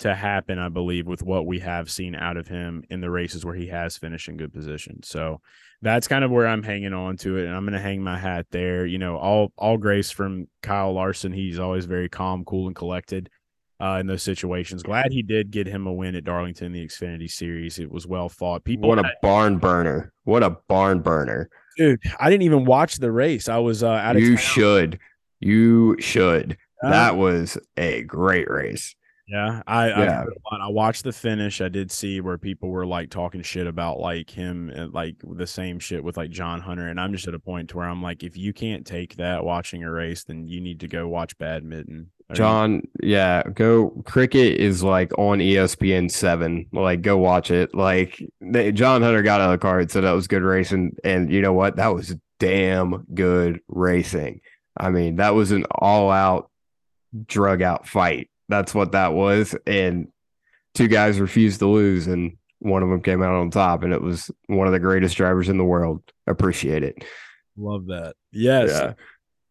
[0.00, 3.44] to happen, I believe, with what we have seen out of him in the races
[3.44, 5.02] where he has finished in good position.
[5.02, 5.40] So
[5.82, 8.18] that's kind of where I'm hanging on to it, and I'm going to hang my
[8.18, 8.86] hat there.
[8.86, 11.32] You know, all all grace from Kyle Larson.
[11.32, 13.30] He's always very calm, cool, and collected
[13.80, 14.82] uh, in those situations.
[14.82, 17.78] Glad he did get him a win at Darlington in the Xfinity Series.
[17.78, 18.64] It was well fought.
[18.64, 20.12] People, what a had, barn burner!
[20.24, 22.00] What a barn burner, dude!
[22.18, 23.48] I didn't even watch the race.
[23.48, 24.22] I was uh, out of.
[24.22, 24.44] You town.
[24.44, 24.98] should.
[25.40, 26.58] You should.
[26.82, 28.94] Uh, that was a great race.
[29.30, 30.24] Yeah, I yeah.
[30.50, 31.60] I, I, watched the finish.
[31.60, 35.46] I did see where people were like talking shit about like him and like the
[35.46, 38.02] same shit with like John Hunter, and I'm just at a point to where I'm
[38.02, 41.38] like, if you can't take that watching a race, then you need to go watch
[41.38, 42.10] badminton.
[42.32, 43.90] John, yeah, go.
[44.04, 46.66] Cricket is like on ESPN seven.
[46.72, 47.72] Like, go watch it.
[47.72, 50.96] Like, they, John Hunter got out of the car and said that was good racing,
[51.04, 51.76] and you know what?
[51.76, 54.40] That was damn good racing.
[54.76, 56.50] I mean, that was an all out
[57.26, 59.54] drug out fight that's what that was.
[59.66, 60.08] And
[60.74, 64.02] two guys refused to lose, and one of them came out on top, and it
[64.02, 66.02] was one of the greatest drivers in the world.
[66.26, 67.04] Appreciate it.
[67.56, 68.14] Love that.
[68.32, 68.70] Yes.
[68.70, 68.92] Yeah.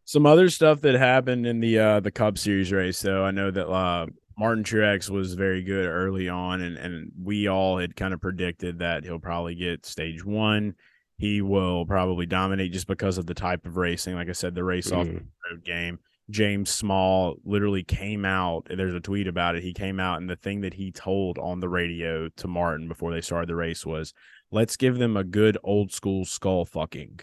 [0.05, 3.23] Some other stuff that happened in the uh the Cup Series race, though.
[3.23, 4.07] I know that uh
[4.37, 8.79] Martin Truex was very good early on, and and we all had kind of predicted
[8.79, 10.75] that he'll probably get stage one.
[11.17, 14.15] He will probably dominate just because of the type of racing.
[14.15, 14.97] Like I said, the race mm.
[14.97, 15.13] off the
[15.51, 15.99] road game.
[16.29, 18.67] James Small literally came out.
[18.69, 19.63] There's a tweet about it.
[19.63, 23.11] He came out, and the thing that he told on the radio to Martin before
[23.11, 24.13] they started the race was,
[24.51, 27.21] "Let's give them a good old school skull fucking,"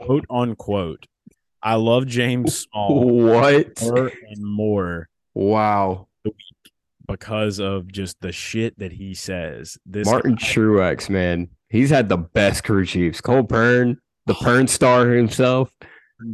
[0.00, 1.06] quote unquote.
[1.62, 3.04] I love James Small.
[3.04, 5.08] What more and more?
[5.34, 6.08] Wow.
[7.06, 9.78] Because of just the shit that he says.
[9.84, 13.20] This Martin guy, Truex, man, he's had the best crew chiefs.
[13.20, 14.42] Cole Pearn, the oh.
[14.44, 15.72] Pearn star himself.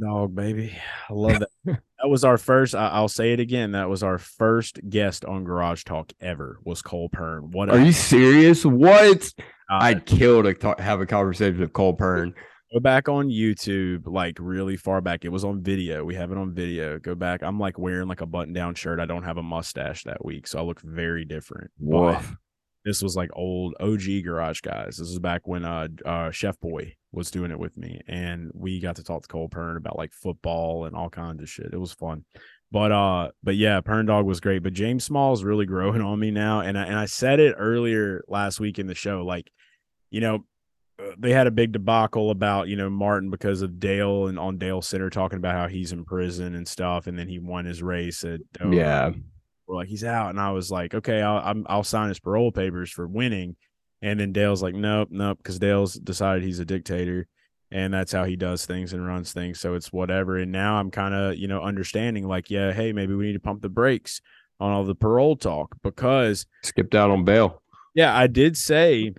[0.01, 0.77] Dog, baby.
[1.11, 1.51] I love that.
[1.65, 2.75] that was our first.
[2.75, 3.73] I, will say it again.
[3.73, 6.59] That was our first guest on Garage Talk ever.
[6.65, 7.51] Was Cole Pearn.
[7.51, 7.69] What?
[7.69, 8.65] Are you serious?
[8.65, 9.31] What?
[9.71, 12.35] Uh, I'd kill to talk, have a conversation with Cole Pearn.
[12.73, 15.25] Go back on YouTube, like really far back.
[15.25, 16.05] It was on video.
[16.05, 16.99] We have it on video.
[16.99, 17.43] Go back.
[17.43, 19.01] I'm like wearing like a button down shirt.
[19.01, 21.71] I don't have a mustache that week, so I look very different.
[21.79, 22.37] Woof.
[22.85, 24.97] This was like old OG garage guys.
[24.99, 28.81] This was back when uh, uh Chef Boy was doing it with me, and we
[28.81, 31.71] got to talk to Cole Pearn about like football and all kinds of shit.
[31.73, 32.25] It was fun.
[32.71, 34.63] But uh, but yeah, Pearn Dog was great.
[34.63, 37.55] But James Small is really growing on me now, and I, and I said it
[37.57, 39.25] earlier last week in the show.
[39.25, 39.51] Like,
[40.11, 40.45] you know,
[41.19, 44.83] they had a big debacle about you know Martin because of Dale and on Dale
[44.83, 48.25] Center talking about how he's in prison and stuff, and then he won his race
[48.25, 48.75] at Dover.
[48.75, 49.13] Yeah.
[49.67, 52.53] We're like he's out, and I was like, okay, I'll I'm, I'll sign his parole
[52.53, 53.57] papers for winning,
[54.03, 57.27] and then Dale's like, nope, nope, because Dale's decided he's a dictator,
[57.71, 60.37] and that's how he does things and runs things, so it's whatever.
[60.37, 63.41] And now I'm kind of you know understanding like, yeah, hey, maybe we need to
[63.41, 64.21] pump the brakes
[64.61, 67.63] on all the parole talk because Skipped out on bail.
[67.95, 69.15] yeah, I did say,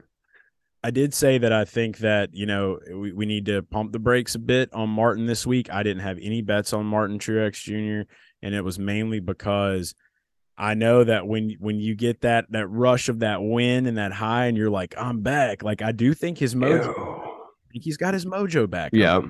[0.84, 4.00] I did say that I think that you know we, we need to pump the
[4.00, 5.70] brakes a bit on Martin this week.
[5.74, 8.08] I didn't have any bets on Martin Truex Jr.
[8.44, 9.96] and it was mainly because
[10.58, 14.14] I know that when when you get that that rush of that win and that
[14.14, 15.64] high, and you're like, I'm back.
[15.64, 16.94] Like I do think his mojo,
[17.72, 18.92] think he's got his mojo back.
[18.94, 19.22] Yeah.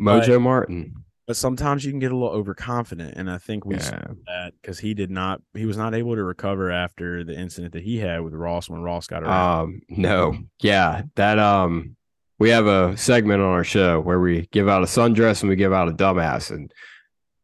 [0.00, 0.94] Mojo Martin.
[1.26, 4.14] But sometimes you can get a little overconfident, and I think we saw Yeah.
[4.26, 7.84] that because he did not, he was not able to recover after the incident that
[7.84, 9.62] he had with Ross when Ross got around.
[9.62, 10.36] Um, no.
[10.60, 11.02] Yeah.
[11.14, 11.96] That um
[12.40, 15.54] we have a segment on our show where we give out a sundress and we
[15.54, 16.50] give out a dumbass.
[16.50, 16.72] And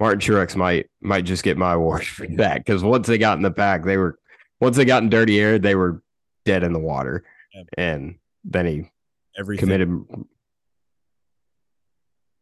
[0.01, 2.59] Martin Truex might might just get my award for that.
[2.59, 4.19] Because once they got in the pack, they were
[4.61, 6.03] once they got in dirty air, they were
[6.45, 7.25] dead in the water.
[7.55, 7.67] Yep.
[7.77, 8.91] And then he
[9.39, 10.05] everything committed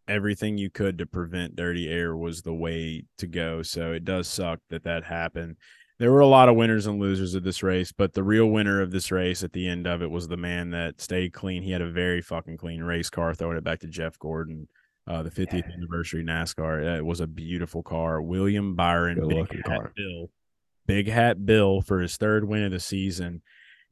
[0.09, 3.63] everything you could to prevent dirty air was the way to go.
[3.63, 5.57] So it does suck that that happened.
[5.99, 8.83] There were a lot of winners and losers of this race, but the real winner
[8.83, 11.63] of this race at the end of it was the man that stayed clean.
[11.63, 14.69] He had a very fucking clean race car, throwing it back to Jeff Gordon.
[15.09, 16.99] Uh, the 50th anniversary NASCAR.
[16.99, 18.21] It was a beautiful car.
[18.21, 19.93] William Byron, Big Hat car.
[19.97, 20.31] Bill,
[20.87, 23.41] Big Hat Bill for his third win of the season.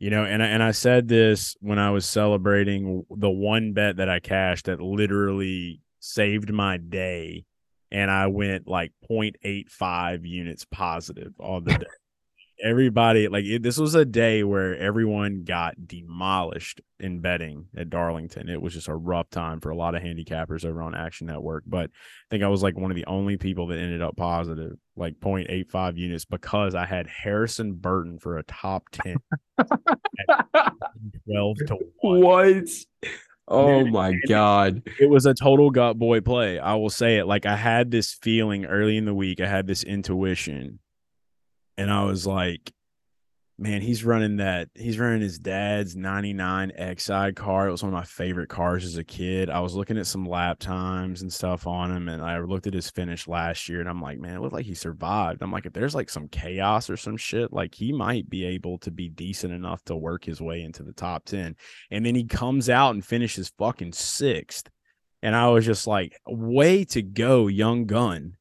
[0.00, 3.96] You know, and I- and I said this when I was celebrating the one bet
[3.98, 7.44] that I cashed that literally saved my day,
[7.92, 11.86] and I went like 0.85 units positive on the day.
[12.64, 18.48] Everybody like it, this was a day where everyone got demolished in betting at Darlington.
[18.48, 21.64] It was just a rough time for a lot of handicappers over on Action Network.
[21.66, 24.78] But I think I was like one of the only people that ended up positive,
[24.96, 29.16] like 0.85 units, because I had Harrison Burton for a top 10
[31.26, 32.20] 12 to 1.
[32.20, 32.68] What?
[33.46, 34.82] Oh my god.
[34.98, 36.58] It was a total gut boy play.
[36.58, 37.26] I will say it.
[37.26, 39.40] Like I had this feeling early in the week.
[39.40, 40.78] I had this intuition,
[41.76, 42.72] and I was like,
[43.58, 44.68] "Man, he's running that.
[44.74, 47.68] He's running his dad's '99 Exide car.
[47.68, 49.50] It was one of my favorite cars as a kid.
[49.50, 52.74] I was looking at some lap times and stuff on him, and I looked at
[52.74, 55.42] his finish last year, and I'm like, man, it looked like he survived.
[55.42, 58.78] I'm like, if there's like some chaos or some shit, like he might be able
[58.78, 61.56] to be decent enough to work his way into the top ten.
[61.90, 64.68] And then he comes out and finishes fucking sixth.
[65.22, 68.36] And I was just like, way to go, young gun,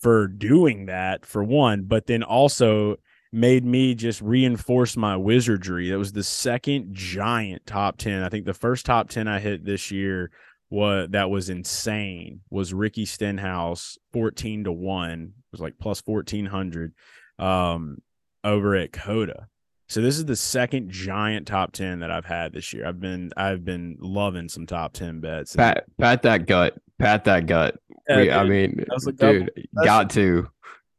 [0.00, 2.96] for doing that, for one, but then also
[3.32, 5.90] made me just reinforce my wizardry.
[5.90, 8.22] That was the second giant top 10.
[8.22, 10.30] I think the first top 10 I hit this year
[10.68, 15.22] was that was insane was Ricky Stenhouse 14 to 1.
[15.22, 16.92] It was like plus 1400
[17.38, 17.98] um
[18.44, 19.48] over at Coda.
[19.90, 22.86] So this is the second giant top 10 that I've had this year.
[22.86, 25.56] I've been I've been loving some top 10 bets.
[25.56, 26.78] Pat pat that gut.
[27.00, 27.76] Pat that gut.
[28.08, 29.50] Yeah, We- I mean, was a double- dude,
[29.84, 30.48] got to.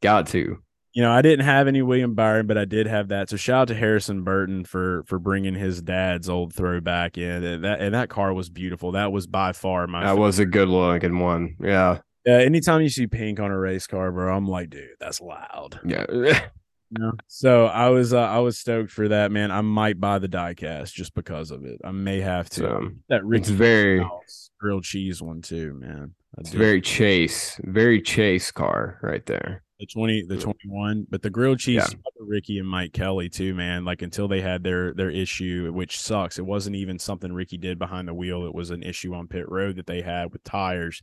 [0.02, 0.58] Got to.
[0.94, 3.30] you know, I didn't have any William Byron, but I did have that.
[3.30, 7.42] So shout out to Harrison Burton for for bringing his dad's old throwback in.
[7.42, 8.92] And that and that car was beautiful.
[8.92, 10.04] That was by far my.
[10.04, 11.56] That was a good looking one.
[11.62, 12.00] Yeah.
[12.28, 15.80] Uh, anytime you see pink on a race car, bro, I'm like, dude, that's loud.
[15.84, 16.04] Yeah.
[16.98, 17.12] Know?
[17.26, 19.50] So I was uh, I was stoked for that, man.
[19.50, 21.80] I might buy the diecast just because of it.
[21.84, 22.60] I may have to.
[22.60, 26.14] So, that it's very House grilled cheese one too, man.
[26.36, 26.58] I it's do.
[26.58, 27.58] very chase.
[27.64, 29.62] Very chase car right there.
[29.80, 31.82] the 20 the 21 but the grilled cheese Yeah.
[31.86, 35.10] shout out to ricky and mike kelley too man like until they had their their
[35.10, 38.84] issue which sucks it wasn't even something ricky did behind the wheel it was an
[38.84, 41.02] issue on pit road that they had with tires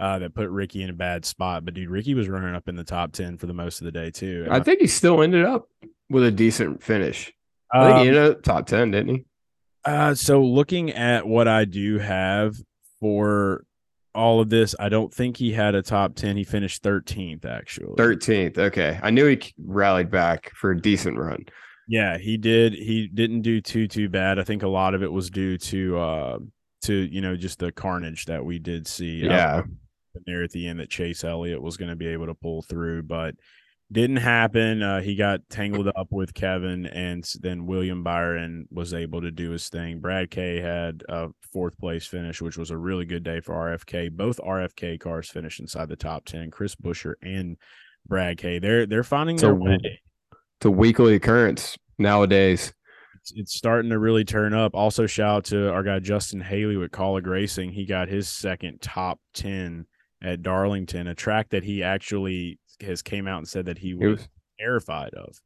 [0.00, 2.76] uh that put ricky in a bad spot but dude ricky was running up in
[2.76, 5.44] the top 10 for the most of the day too I think he still ended
[5.44, 5.68] up
[6.10, 7.32] with a decent finish.
[7.72, 9.24] I think Um, he ended up top 10, didn't he?
[9.84, 12.54] Uh, so looking at what I do have
[13.00, 13.64] for
[14.14, 16.36] all of this, I don't think he had a top 10.
[16.36, 17.94] He finished 13th, actually.
[17.96, 18.58] 13th.
[18.58, 19.00] Okay.
[19.02, 21.46] I knew he rallied back for a decent run.
[21.88, 22.74] Yeah, he did.
[22.74, 24.38] He didn't do too too bad.
[24.38, 26.38] I think a lot of it was due to uh
[26.82, 29.22] to you know just the carnage that we did see.
[29.24, 29.62] I Yeah.
[30.26, 33.02] There at the end that Chase Elliott was going to be able to pull through,
[33.04, 33.34] but
[33.92, 34.82] didn't happen.
[34.82, 39.50] Uh, he got tangled up with Kevin, and then William Byron was able to do
[39.50, 40.00] his thing.
[40.00, 44.10] Brad K had a fourth place finish, which was a really good day for RFK.
[44.10, 46.50] Both RFK cars finished inside the top ten.
[46.50, 47.56] Chris Buescher and
[48.06, 48.58] Brad K.
[48.58, 50.00] They're they're finding So their way.
[50.58, 52.72] It's a weekly occurrence nowadays.
[53.20, 54.74] it's, it's starting to really turn up.
[54.74, 57.72] Also, shout out to our guy Justin Haley with Kaulig Racing.
[57.72, 59.86] He got his second top ten
[60.24, 63.94] at Darlington, a track that he actually has came out and said that he He
[63.94, 65.36] was, was terrified of.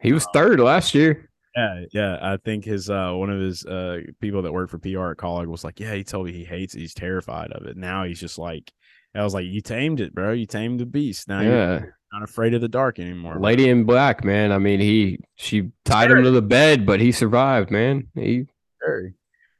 [0.00, 1.28] he was third last year.
[1.54, 2.18] Yeah, yeah.
[2.22, 5.46] I think his uh one of his uh people that worked for PR at Kaulig
[5.48, 7.76] was like, Yeah, he told me he hates it, he's terrified of it.
[7.76, 8.72] Now he's just like
[9.14, 10.32] I was like, You tamed it, bro.
[10.32, 11.28] You tamed the beast.
[11.28, 11.80] Now you're Yeah.
[12.12, 13.34] not afraid of the dark anymore.
[13.34, 14.50] bro." Lady in Black, man.
[14.50, 18.08] I mean, he she tied him to the bed, but he survived, man.
[18.14, 18.46] He,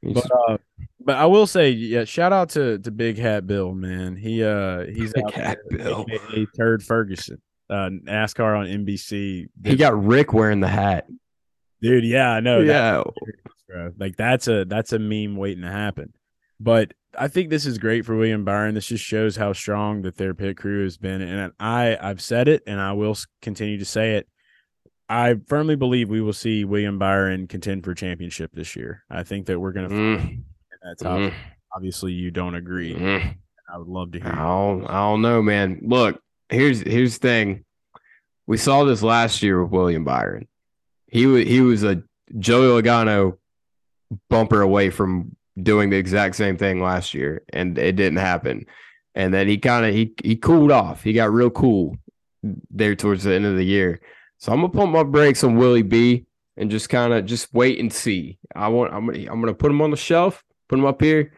[0.01, 0.57] he's, But uh,
[1.05, 4.15] but I will say, yeah, shout out to to Big Hat Bill, man.
[4.15, 6.05] He uh he's Big Hat there, Bill.
[6.09, 9.47] AKA Turd Ferguson, uh, NASCAR on NBC.
[9.65, 11.07] he got Rick wearing the hat.
[11.81, 12.03] dude.
[12.05, 12.59] Yeah, I know.
[12.59, 13.03] yeah.
[13.67, 13.91] bro.
[13.97, 16.13] Like that's a that's a meme waiting to happen.
[16.59, 18.73] But I think this is great for William Byron.
[18.75, 21.21] This just shows how strong that their pit crew has been.
[21.21, 24.27] And I I've said it, and I will continue to say it.
[25.09, 29.03] I firmly believe we will see William Byron contend for championship this year.
[29.11, 30.43] I think that we're going to Mm,
[30.83, 31.17] that top.
[31.19, 31.33] mm,
[31.75, 32.93] Obviously, you don't agree.
[32.95, 33.35] mm.
[33.71, 34.27] I would love to hear.
[34.27, 35.79] I don't, I don't know, man.
[35.83, 37.65] Look, here's here's the thing.
[38.45, 40.47] We saw this last year with William Byron.
[41.07, 42.03] He was he was a
[42.37, 43.37] Joey Logano
[44.29, 48.65] bumper away from doing the exact same thing last year, and it didn't happen.
[49.15, 51.03] And then he kind of he he cooled off.
[51.03, 51.95] He got real cool
[52.69, 54.01] there towards the end of the year.
[54.39, 56.25] So I'm gonna pump my brakes on Willie B
[56.57, 58.37] and just kind of just wait and see.
[58.55, 61.33] I want I'm gonna I'm gonna put him on the shelf, put him up here,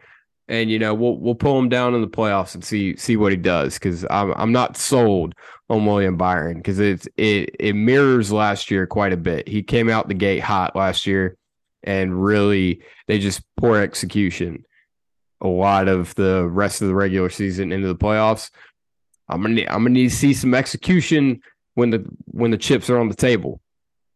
[0.48, 3.32] and you know we'll we'll pull him down in the playoffs and see see what
[3.32, 5.34] he does because I'm I'm not sold
[5.68, 9.48] on William Byron because it's it it mirrors last year quite a bit.
[9.48, 11.36] He came out the gate hot last year,
[11.82, 14.64] and really they just poor execution.
[15.42, 18.50] A lot of the rest of the regular season into the playoffs.
[19.28, 21.40] I'm gonna need, I'm gonna need to see some execution
[21.74, 23.60] when the when the chips are on the table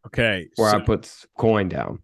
[0.06, 0.48] Okay.
[0.56, 1.98] where so- I put coin down.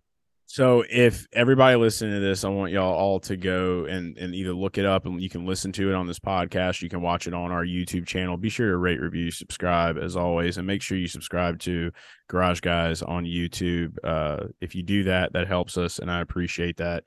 [0.56, 4.54] So if everybody listening to this, I want y'all all to go and, and either
[4.54, 6.80] look it up and you can listen to it on this podcast.
[6.80, 8.38] You can watch it on our YouTube channel.
[8.38, 11.90] Be sure to rate, review, subscribe as always, and make sure you subscribe to
[12.28, 13.98] Garage Guys on YouTube.
[14.02, 17.04] Uh, if you do that, that helps us, and I appreciate that.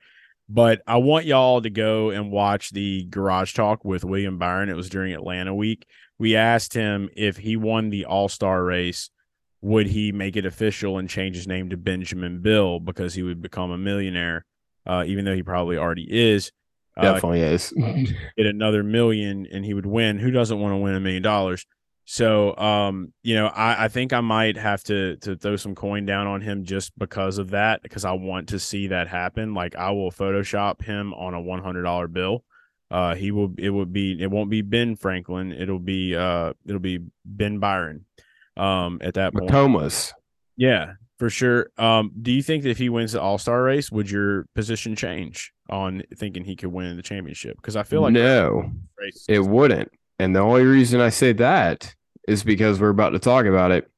[0.47, 4.69] But I want y'all to go and watch the Garage Talk with William Byron.
[4.69, 5.87] It was during Atlanta week.
[6.19, 9.09] We asked him if he won the All Star race
[9.61, 13.41] would he make it official and change his name to Benjamin Bill because he would
[13.41, 14.45] become a millionaire,
[14.85, 16.51] uh, even though he probably already is.
[16.95, 17.71] Uh, Definitely is.
[18.37, 20.19] get another million and he would win.
[20.19, 21.65] Who doesn't want to win a million dollars?
[22.11, 26.07] So, um, you know, I, I think I might have to to throw some coin
[26.07, 29.53] down on him just because of that, because I want to see that happen.
[29.53, 32.43] Like I will Photoshop him on a one hundred dollar bill.
[32.89, 33.53] Uh, he will.
[33.59, 34.19] It would be.
[34.19, 35.51] It won't be Ben Franklin.
[35.51, 36.15] It'll be.
[36.15, 38.05] Uh, it'll be Ben Byron.
[38.59, 39.49] Um, at that point.
[39.49, 40.11] Macomas.
[40.57, 41.69] Yeah, for sure.
[41.77, 44.95] Um, do you think that if he wins the All Star race, would your position
[44.95, 47.55] change on thinking he could win the championship?
[47.57, 48.71] Because I feel like no,
[49.27, 49.89] it wouldn't.
[50.19, 51.95] And the only reason I say that
[52.27, 53.89] is because we're about to talk about it.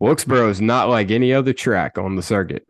[0.00, 2.66] Wilkesboro is not like any other track on the circuit.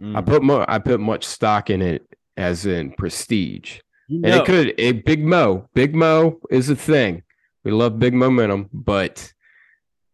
[0.00, 0.26] I Mm.
[0.26, 2.02] put mo- I put much stock in it
[2.36, 3.78] as in prestige.
[4.08, 5.68] You And it could a Big Mo.
[5.74, 7.22] Big Mo is a thing.
[7.64, 9.32] We love big momentum, but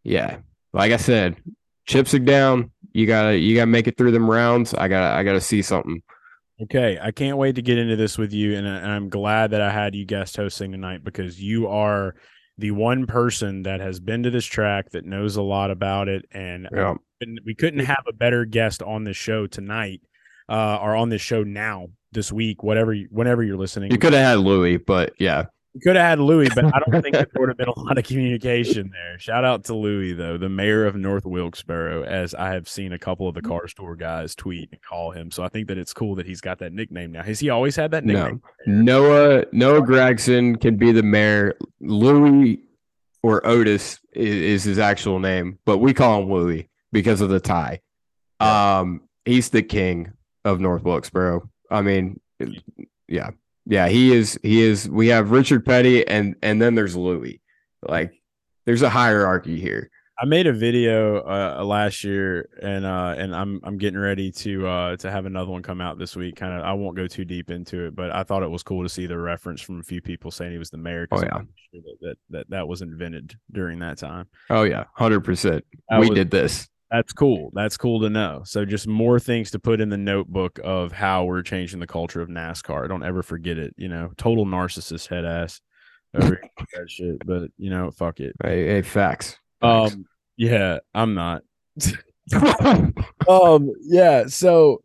[0.05, 0.39] yeah,
[0.73, 1.37] like I said,
[1.87, 2.71] chips are down.
[2.93, 4.75] You gotta you gotta make it through them rounds.
[4.75, 6.03] I gotta I gotta see something.
[6.63, 9.51] Okay, I can't wait to get into this with you, and, I- and I'm glad
[9.51, 12.15] that I had you guest hosting tonight because you are
[12.59, 16.25] the one person that has been to this track that knows a lot about it,
[16.31, 16.95] and Yeah.
[17.45, 20.03] we couldn't have a better guest on this show tonight,
[20.49, 23.91] uh, or on this show now this week, whatever, you, whenever you're listening.
[23.91, 25.47] You could have had Louis, but yeah.
[25.75, 27.97] We could have had Louis, but I don't think there would have been a lot
[27.97, 29.19] of communication there.
[29.19, 32.99] Shout out to Louis, though, the mayor of North Wilkesboro, as I have seen a
[32.99, 35.31] couple of the Cars Tour guys tweet and call him.
[35.31, 37.23] So I think that it's cool that he's got that nickname now.
[37.23, 38.43] Has he always had that nickname?
[38.67, 38.83] No.
[39.03, 41.57] Noah Noah Gragson can be the mayor.
[41.81, 42.61] Louis
[43.23, 47.41] or Otis is, is his actual name, but we call him Louis because of the
[47.41, 47.81] tie.
[48.41, 50.13] Um, he's the king
[50.45, 51.49] of North Wilkesboro.
[51.71, 52.21] I mean,
[53.09, 53.31] yeah,
[53.73, 54.39] yeah, he is.
[54.43, 54.87] He is.
[54.87, 57.41] We have Richard Petty, and and then there's Louis.
[57.81, 58.13] Like,
[58.67, 59.91] there's a hierarchy here.
[60.21, 64.67] I made a video uh, last year, and uh, and I'm I'm getting ready to
[64.67, 66.37] uh, to have another one come out this week.
[66.37, 68.83] Kind of, I won't go too deep into it, but I thought it was cool
[68.83, 71.09] to see the reference from a few people saying he was the mayor.
[71.11, 74.27] Oh, I'm sure that, that that that was invented during that time.
[74.51, 75.65] Oh yeah, hundred percent.
[75.91, 76.69] We was- did this.
[76.93, 77.51] That's cool.
[77.55, 78.43] That's cool to know.
[78.45, 82.21] So just more things to put in the notebook of how we're changing the culture
[82.21, 82.87] of NASCAR.
[82.87, 83.75] Don't ever forget it.
[83.79, 85.63] You know, total narcissist head ass
[86.15, 87.25] over that shit.
[87.25, 88.37] But you know, fuck it.
[88.45, 89.39] Hey, hey facts.
[89.63, 89.95] Facts.
[89.95, 90.05] Um,
[90.37, 91.45] yeah, I'm not.
[93.27, 94.27] um, yeah.
[94.27, 94.83] So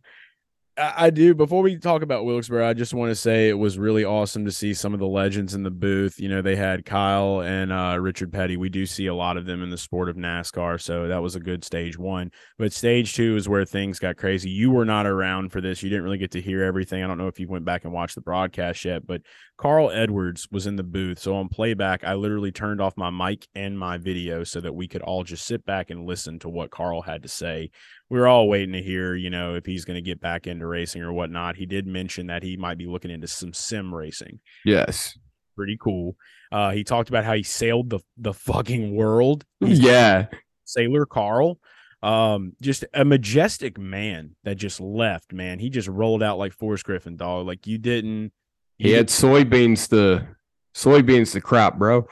[0.77, 1.33] I, do.
[1.33, 4.51] Before we talk about Wilkesboro, I just want to say it was really awesome to
[4.51, 6.19] see some of the legends in the booth.
[6.19, 8.57] You know, they had Kyle and uh, Richard Petty.
[8.57, 11.35] We do see a lot of them in the sport of NASCAR, so that was
[11.35, 12.31] a good stage one.
[12.59, 14.51] But stage two is where things got crazy.
[14.51, 15.81] You were not around for this.
[15.81, 17.03] You didn't really get to hear everything.
[17.03, 19.21] I don't know if you went back and watched the broadcast yet, but
[19.57, 21.17] Carl Edwards was in the booth.
[21.17, 24.87] So on playback, I literally turned off my mic and my video so that we
[24.87, 27.71] could all just sit back and listen to what Carl had to say
[28.09, 30.65] we were all waiting to hear, you know, if he's going to get back into
[30.65, 31.57] racing or whatnot.
[31.57, 34.39] He did mention that he might be looking into some sim racing.
[34.63, 35.17] Yes.
[35.55, 36.15] Pretty cool.
[36.51, 39.43] Uh, he talked about how he sailed the the fucking world.
[39.59, 40.27] He's yeah.
[40.63, 41.59] Sailor Carl.
[42.03, 45.59] Um, just a majestic man that just left, man.
[45.59, 47.47] He just rolled out like Forrest Griffin, dog.
[47.47, 48.31] Like you didn't.
[48.77, 50.27] You he had soybeans the
[50.75, 52.07] soybeans the crop, bro.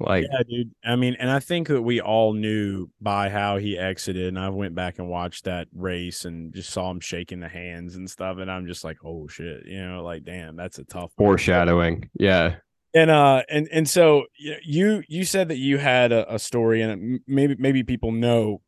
[0.00, 0.74] Like, yeah, dude.
[0.82, 4.28] I mean, and I think that we all knew by how he exited.
[4.28, 7.96] And I went back and watched that race and just saw him shaking the hands
[7.96, 8.38] and stuff.
[8.38, 11.94] And I'm just like, oh shit, you know, like, damn, that's a tough foreshadowing.
[11.94, 12.10] One.
[12.18, 12.56] Yeah.
[12.92, 17.20] And uh, and and so you you said that you had a, a story, and
[17.24, 18.62] maybe maybe people know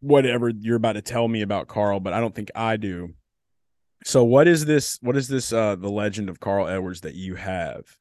[0.00, 3.14] whatever you're about to tell me about Carl, but I don't think I do.
[4.04, 4.98] So what is this?
[5.02, 5.52] What is this?
[5.52, 7.96] Uh, the legend of Carl Edwards that you have?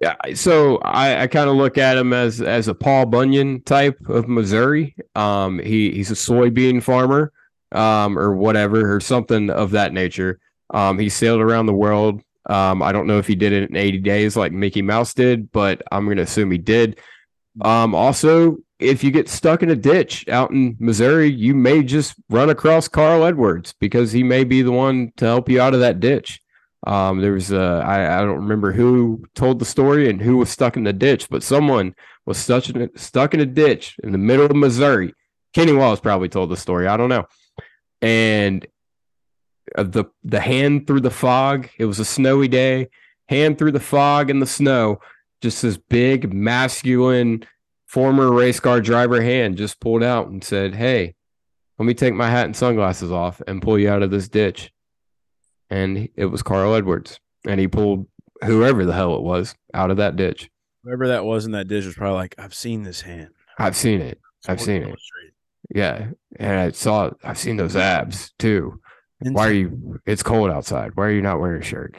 [0.00, 3.98] Yeah, so I, I kind of look at him as as a Paul Bunyan type
[4.08, 4.96] of Missouri.
[5.14, 7.32] Um, he he's a soybean farmer,
[7.72, 10.38] um, or whatever, or something of that nature.
[10.70, 12.22] Um, he sailed around the world.
[12.48, 15.52] Um, I don't know if he did it in 80 days like Mickey Mouse did,
[15.52, 16.98] but I'm going to assume he did.
[17.60, 22.14] Um, also, if you get stuck in a ditch out in Missouri, you may just
[22.28, 25.80] run across Carl Edwards because he may be the one to help you out of
[25.80, 26.41] that ditch.
[26.84, 30.50] Um, there was a, I, I don't remember who told the story and who was
[30.50, 31.94] stuck in the ditch, but someone
[32.26, 35.14] was stuck in, stuck in a ditch in the middle of Missouri.
[35.54, 36.88] Kenny Wallace probably told the story.
[36.88, 37.26] I don't know.
[38.00, 38.66] And
[39.76, 41.68] uh, the the hand through the fog.
[41.78, 42.88] It was a snowy day.
[43.28, 45.00] Hand through the fog and the snow.
[45.40, 47.44] Just this big masculine
[47.86, 51.14] former race car driver hand just pulled out and said, "Hey,
[51.78, 54.72] let me take my hat and sunglasses off and pull you out of this ditch."
[55.72, 58.06] And it was Carl Edwards, and he pulled
[58.44, 60.50] whoever the hell it was out of that ditch.
[60.84, 63.30] Whoever that was in that ditch was probably like, "I've seen this hand.
[63.58, 64.20] I've seen it.
[64.46, 64.98] I've seen it.
[65.74, 67.10] Yeah, and I saw.
[67.24, 68.80] I've seen those abs too.
[69.20, 70.00] Why are you?
[70.04, 70.92] It's cold outside.
[70.94, 71.96] Why are you not wearing a shirt?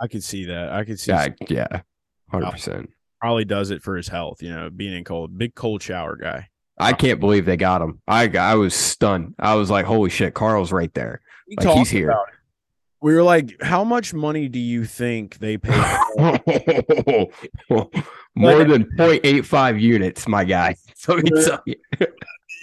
[0.00, 0.72] I could see that.
[0.72, 1.12] I could see.
[1.12, 1.82] Yeah, yeah,
[2.30, 2.90] hundred percent.
[3.20, 4.42] Probably does it for his health.
[4.42, 6.48] You know, being in cold, big cold shower guy.
[6.78, 8.00] I can't believe they got him.
[8.08, 9.36] I I was stunned.
[9.38, 11.20] I was like, "Holy shit, Carl's right there!
[11.56, 12.12] Like he's here."
[13.02, 15.72] We were like, how much money do you think they pay?
[18.34, 20.76] More than 0.85 units, my guy.
[21.02, 22.06] So yeah, uh,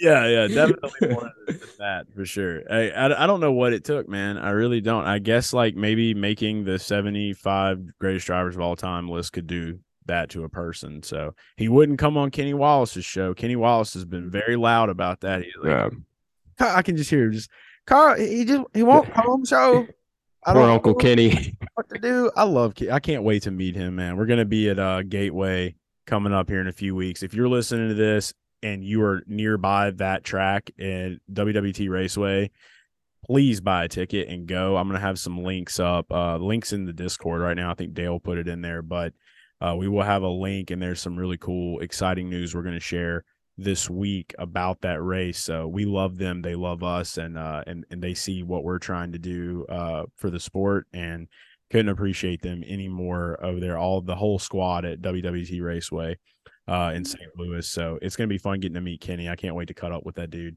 [0.00, 2.62] yeah, definitely more than that for sure.
[2.70, 4.38] I, I, I don't know what it took, man.
[4.38, 5.04] I really don't.
[5.04, 9.80] I guess like maybe making the 75 greatest drivers of all time list could do
[10.06, 11.02] that to a person.
[11.02, 13.34] So he wouldn't come on Kenny Wallace's show.
[13.34, 15.44] Kenny Wallace has been very loud about that.
[15.62, 15.92] Like,
[16.58, 16.76] yeah.
[16.76, 17.50] I can just hear him just
[17.84, 18.18] Carl.
[18.18, 19.86] He just he won't come on show.
[20.44, 21.54] I Poor Uncle Kenny.
[21.74, 22.30] What to do?
[22.36, 22.74] I love.
[22.90, 24.16] I can't wait to meet him, man.
[24.16, 25.74] We're gonna be at uh, Gateway
[26.06, 27.22] coming up here in a few weeks.
[27.22, 28.32] If you're listening to this
[28.62, 32.50] and you are nearby that track at WWT Raceway,
[33.24, 34.76] please buy a ticket and go.
[34.76, 36.10] I'm gonna have some links up.
[36.10, 37.70] Uh, links in the Discord right now.
[37.70, 39.12] I think Dale put it in there, but
[39.60, 42.80] uh, we will have a link and there's some really cool, exciting news we're gonna
[42.80, 43.24] share
[43.62, 45.38] this week about that race.
[45.38, 48.78] So we love them, they love us, and uh, and and they see what we're
[48.78, 51.28] trying to do uh, for the sport, and
[51.70, 53.78] couldn't appreciate them any more over there.
[53.78, 56.16] All the whole squad at WWT Raceway
[56.66, 57.30] uh, in St.
[57.36, 57.68] Louis.
[57.68, 59.28] So it's gonna be fun getting to meet Kenny.
[59.28, 60.56] I can't wait to cut up with that dude.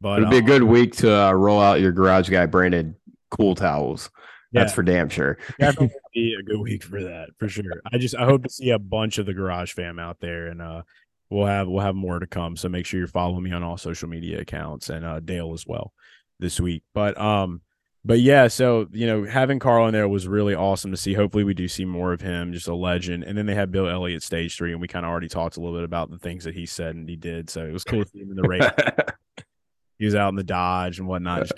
[0.00, 2.94] But it'd be um, a good week to uh, roll out your garage guy branded
[3.30, 4.10] cool towels.
[4.52, 5.38] That's yeah, for damn sure.
[5.58, 7.82] Definitely be a good week for that for sure.
[7.92, 10.62] I just I hope to see a bunch of the garage fam out there and
[10.62, 10.82] uh
[11.30, 12.56] we'll have we'll have more to come.
[12.56, 15.66] So make sure you're following me on all social media accounts and uh, Dale as
[15.66, 15.92] well
[16.38, 16.82] this week.
[16.92, 17.60] But um,
[18.04, 21.14] but yeah, so you know, having Carl in there was really awesome to see.
[21.14, 23.24] Hopefully, we do see more of him, just a legend.
[23.24, 25.60] And then they had Bill Elliott stage three, and we kind of already talked a
[25.60, 27.48] little bit about the things that he said and he did.
[27.48, 28.68] So it was cool to see him in the race.
[29.98, 31.48] he was out in the Dodge and whatnot.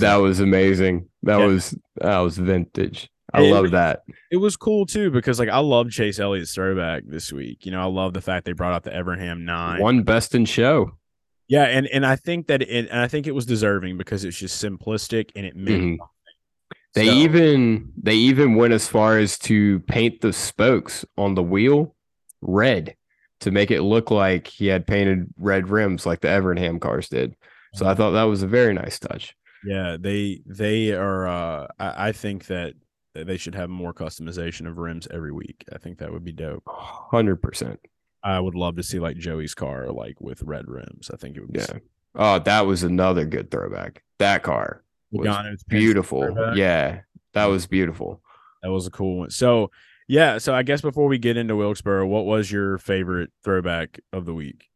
[0.00, 1.08] that was amazing.
[1.22, 1.46] That yeah.
[1.46, 3.10] was that was vintage.
[3.34, 4.02] I love that.
[4.30, 7.66] It was cool too because like I love Chase Elliott's throwback this week.
[7.66, 9.80] You know, I love the fact they brought out the Evernham nine.
[9.80, 10.92] One best in show.
[11.48, 14.38] Yeah, and and I think that it and I think it was deserving because it's
[14.38, 16.04] just simplistic and it meant mm-hmm.
[16.94, 21.42] They so, even they even went as far as to paint the spokes on the
[21.42, 21.94] wheel
[22.40, 22.96] red
[23.40, 27.34] to make it look like he had painted red rims like the Evernham cars did.
[27.74, 29.36] So I thought that was a very nice touch.
[29.64, 31.26] Yeah, they they are.
[31.26, 32.74] Uh, I, I think that
[33.14, 35.64] they should have more customization of rims every week.
[35.72, 36.64] I think that would be dope.
[36.66, 37.80] Hundred percent.
[38.22, 41.10] I would love to see like Joey's car, like with red rims.
[41.12, 41.52] I think it would.
[41.52, 41.78] Be Yeah.
[42.16, 44.02] Oh, that was another good throwback.
[44.18, 46.54] That car was beautiful.
[46.56, 47.00] Yeah,
[47.32, 48.22] that was beautiful.
[48.62, 49.30] That was a cool one.
[49.30, 49.70] So
[50.08, 54.26] yeah, so I guess before we get into Wilkesboro, what was your favorite throwback of
[54.26, 54.68] the week?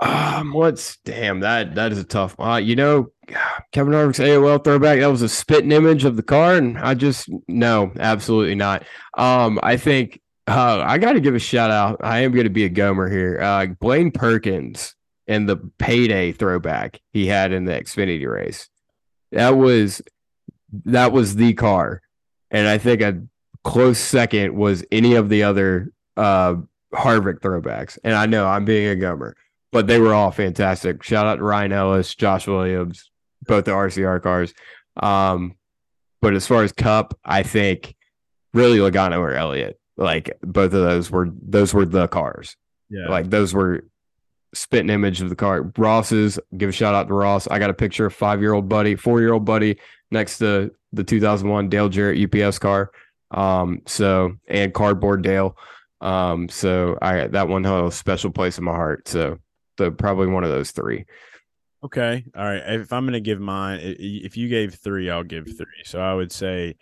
[0.00, 2.34] Um, what's damn that that is a tough.
[2.38, 3.12] Uh, you know,
[3.72, 5.00] Kevin Harvick's AOL throwback.
[5.00, 8.84] That was a spitting image of the car, and I just no, absolutely not.
[9.16, 12.00] Um, I think uh, I got to give a shout out.
[12.02, 13.38] I am going to be a gomer here.
[13.40, 14.94] Uh, Blaine Perkins
[15.26, 18.68] and the payday throwback he had in the Xfinity race.
[19.32, 20.00] That was
[20.86, 22.00] that was the car,
[22.50, 23.22] and I think a
[23.64, 26.54] close second was any of the other uh
[26.94, 27.98] Harvick throwbacks.
[28.02, 29.36] And I know I'm being a gomer
[29.72, 31.02] but they were all fantastic.
[31.02, 33.10] Shout out to Ryan Ellis, Josh Williams,
[33.42, 34.52] both the RCR cars.
[34.96, 35.54] Um,
[36.20, 37.94] but as far as Cup, I think
[38.52, 42.56] really Logano or Elliott, like both of those were those were the cars.
[42.88, 43.84] Yeah, Like those were
[44.52, 45.70] spit spitting image of the car.
[45.76, 47.46] Ross's, give a shout out to Ross.
[47.48, 49.78] I got a picture of five year old buddy, four year old buddy
[50.10, 52.90] next to the 2001 Dale Jarrett UPS car.
[53.30, 55.56] Um, so and cardboard Dale.
[56.00, 59.06] Um, so I that one held a special place in my heart.
[59.06, 59.38] So
[59.80, 61.04] the probably one of those three.
[61.82, 62.24] Okay.
[62.36, 62.62] All right.
[62.80, 65.82] If I'm going to give mine, if you gave three, I'll give three.
[65.84, 66.76] So I would say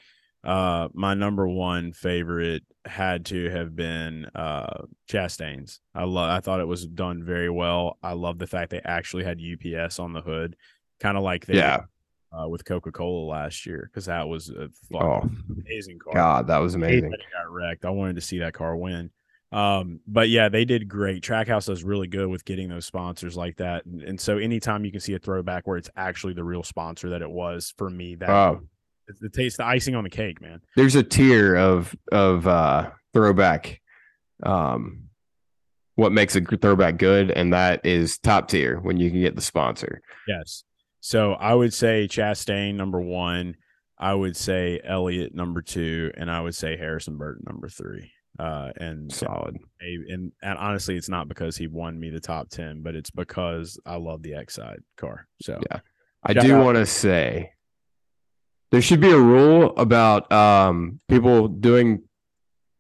[0.44, 5.80] uh, my number one favorite had to have been uh, Chastain's.
[5.94, 6.30] I love.
[6.30, 7.96] I thought it was done very well.
[8.03, 10.57] I love the fact they actually had UPS on the hood,
[11.01, 11.82] kind of like they Yeah.
[12.36, 15.30] uh, with Coca Cola last year, because that was a fucking Oh
[15.64, 16.14] amazing car.
[16.14, 17.11] God, that was amazing.
[17.11, 17.84] that it got wrecked.
[17.84, 19.11] I wanted to see that car win.
[19.51, 21.22] Um, but yeah, they did great.
[21.22, 23.86] Trackhouse does really good with getting those sponsors like that.
[23.86, 27.11] And, and so anytime you can see a throwback where it's actually the real sponsor
[27.11, 28.61] that it was for me, that Oh,
[29.07, 30.61] it's the taste, the icing on the cake, man.
[30.76, 33.80] there's a tier of of uh throwback.
[34.42, 35.05] Um,
[35.94, 39.40] what makes a throwback good, and that is top tier when you can get the
[39.42, 40.01] sponsor.
[40.28, 40.62] Yes.
[41.01, 43.57] So I would say Chastain number one.
[43.99, 48.12] I would say Elliott number two, and I would say Harrison Burton number three.
[48.39, 49.57] Uh, and Solid.
[49.80, 53.80] and and honestly, it's not because he won me the top ten, but it's because
[53.84, 55.26] I love the Exide car.
[55.43, 55.80] So Yeah.
[56.22, 57.53] I do want to say
[58.70, 62.03] there should be a rule about um, people doing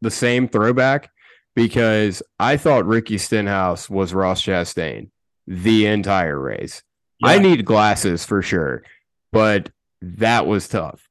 [0.00, 1.10] the same throwback
[1.56, 5.10] because I thought Ricky Stenhouse was Ross Chastain
[5.46, 6.82] the entire race.
[7.22, 8.84] I need glasses for sure,
[9.32, 9.70] but
[10.02, 11.07] that was tough.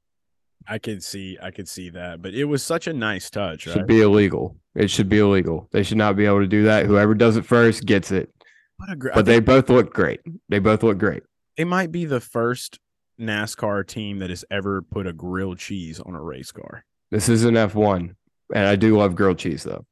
[0.69, 3.75] I could see, I could see that, but it was such a nice touch, Should
[3.77, 3.87] right?
[3.87, 4.57] be illegal.
[4.75, 5.67] It should be illegal.
[5.71, 6.85] They should not be able to do that.
[6.85, 8.29] Whoever does it first gets it.
[8.77, 10.19] What a gr- But they both look great.
[10.49, 11.23] They both look great.
[11.55, 12.79] it might be the first
[13.19, 16.85] NASCAR team that has ever put a grilled cheese on a race car.
[17.09, 18.13] This is an F1,
[18.53, 19.85] and I do love grilled cheese though.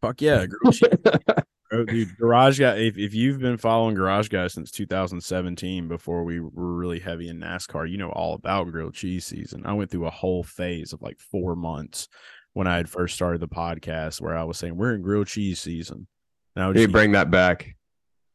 [0.00, 0.88] Fuck yeah, grilled cheese,
[1.70, 1.84] bro.
[1.84, 2.16] dude.
[2.18, 2.76] Garage guy.
[2.76, 7.40] If if you've been following Garage Guy since 2017, before we were really heavy in
[7.40, 9.64] NASCAR, you know all about grilled cheese season.
[9.66, 12.08] I went through a whole phase of like four months
[12.54, 15.60] when I had first started the podcast, where I was saying we're in grilled cheese
[15.60, 16.06] season.
[16.56, 17.76] And I would They bring that back.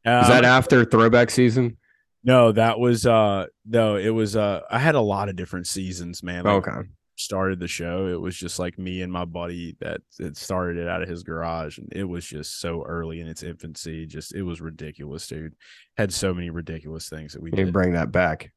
[0.06, 1.76] Uh, Is that after throwback season?
[2.22, 6.22] No, that was uh no, it was uh I had a lot of different seasons,
[6.22, 6.44] man.
[6.44, 6.88] Like, Okay.
[7.16, 10.88] Started the show, it was just like me and my buddy that it started it
[10.88, 14.06] out of his garage, and it was just so early in its infancy.
[14.06, 15.54] Just it was ridiculous, dude.
[15.96, 17.72] Had so many ridiculous things that we You did.
[17.72, 18.52] bring that back.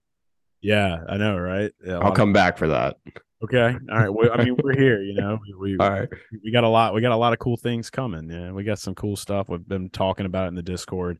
[0.62, 1.72] Yeah, I know, right?
[1.86, 2.98] Yeah, I'll of- come back for that.
[3.44, 4.10] Okay, all right.
[4.10, 5.38] Well, I mean, we're here, you know.
[5.60, 6.10] We we, All right.
[6.44, 6.96] we got a lot.
[6.96, 8.28] We got a lot of cool things coming.
[8.32, 9.48] Yeah, we got some cool stuff.
[9.50, 11.20] We've been talking about it in the Discord.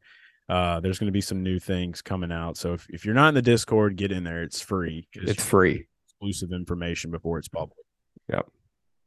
[0.50, 2.58] Uh, there's going to be some new things coming out.
[2.58, 4.42] So if, if you're not in the Discord, get in there.
[4.42, 5.08] It's free.
[5.14, 5.86] It's free.
[6.20, 7.86] Exclusive information before it's public.
[8.30, 8.48] Yep.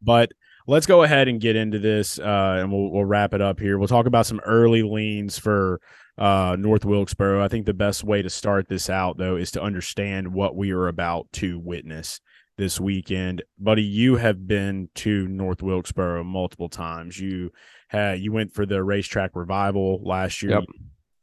[0.03, 0.33] But
[0.67, 3.79] let's go ahead and get into this, uh, and we'll we'll wrap it up here.
[3.79, 5.81] We'll talk about some early leans for
[6.17, 7.43] uh, North Wilkesboro.
[7.43, 10.71] I think the best way to start this out, though, is to understand what we
[10.71, 12.21] are about to witness
[12.57, 13.43] this weekend.
[13.59, 17.19] Buddy, you have been to North Wilkesboro multiple times.
[17.19, 17.51] You
[17.89, 20.53] had you went for the racetrack revival last year.
[20.53, 20.65] Yep.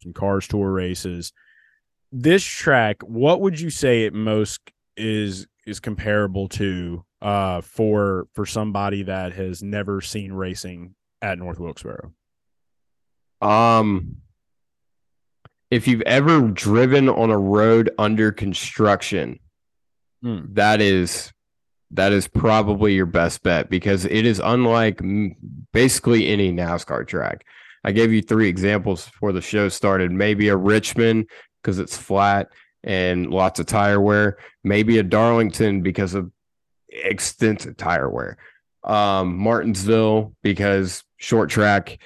[0.03, 1.33] Some cars tour races.
[2.11, 4.59] This track, what would you say it most
[4.95, 11.59] is is comparable to uh for for somebody that has never seen racing at North
[11.59, 12.13] Wilkesboro?
[13.41, 14.17] Um,
[15.69, 19.39] if you've ever driven on a road under construction,
[20.23, 20.45] Hmm.
[20.53, 21.31] that is
[21.91, 24.99] that is probably your best bet because it is unlike
[25.71, 27.45] basically any NASCAR track.
[27.83, 30.11] I gave you three examples before the show started.
[30.11, 31.29] Maybe a Richmond,
[31.61, 32.49] because it's flat
[32.87, 34.37] and lots of tire wear.
[34.63, 36.31] Maybe a Darlington because of
[36.89, 38.37] extensive tire wear.
[38.83, 41.99] Um, Martinsville because short track,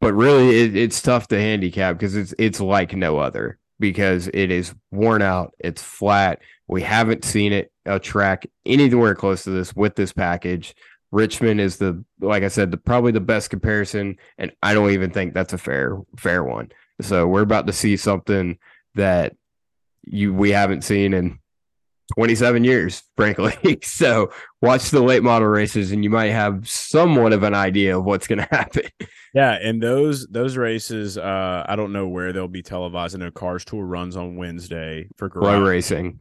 [0.00, 4.50] but really it, it's tough to handicap because it's it's like no other because it
[4.50, 6.40] is worn out, it's flat.
[6.66, 10.74] We haven't seen it a track anywhere close to this with this package.
[11.10, 15.10] Richmond is the like I said, the probably the best comparison, and I don't even
[15.10, 16.70] think that's a fair fair one.
[17.02, 18.56] So we're about to see something
[18.94, 19.34] that
[20.04, 21.38] you we haven't seen in
[22.14, 23.78] 27 years, frankly.
[23.82, 24.30] so
[24.60, 28.26] watch the late model races and you might have somewhat of an idea of what's
[28.26, 28.84] going to happen.
[29.34, 33.16] Yeah, and those those races, uh, I don't know where they'll be televised.
[33.16, 36.18] I know Cars Tour runs on Wednesday for FloRacing.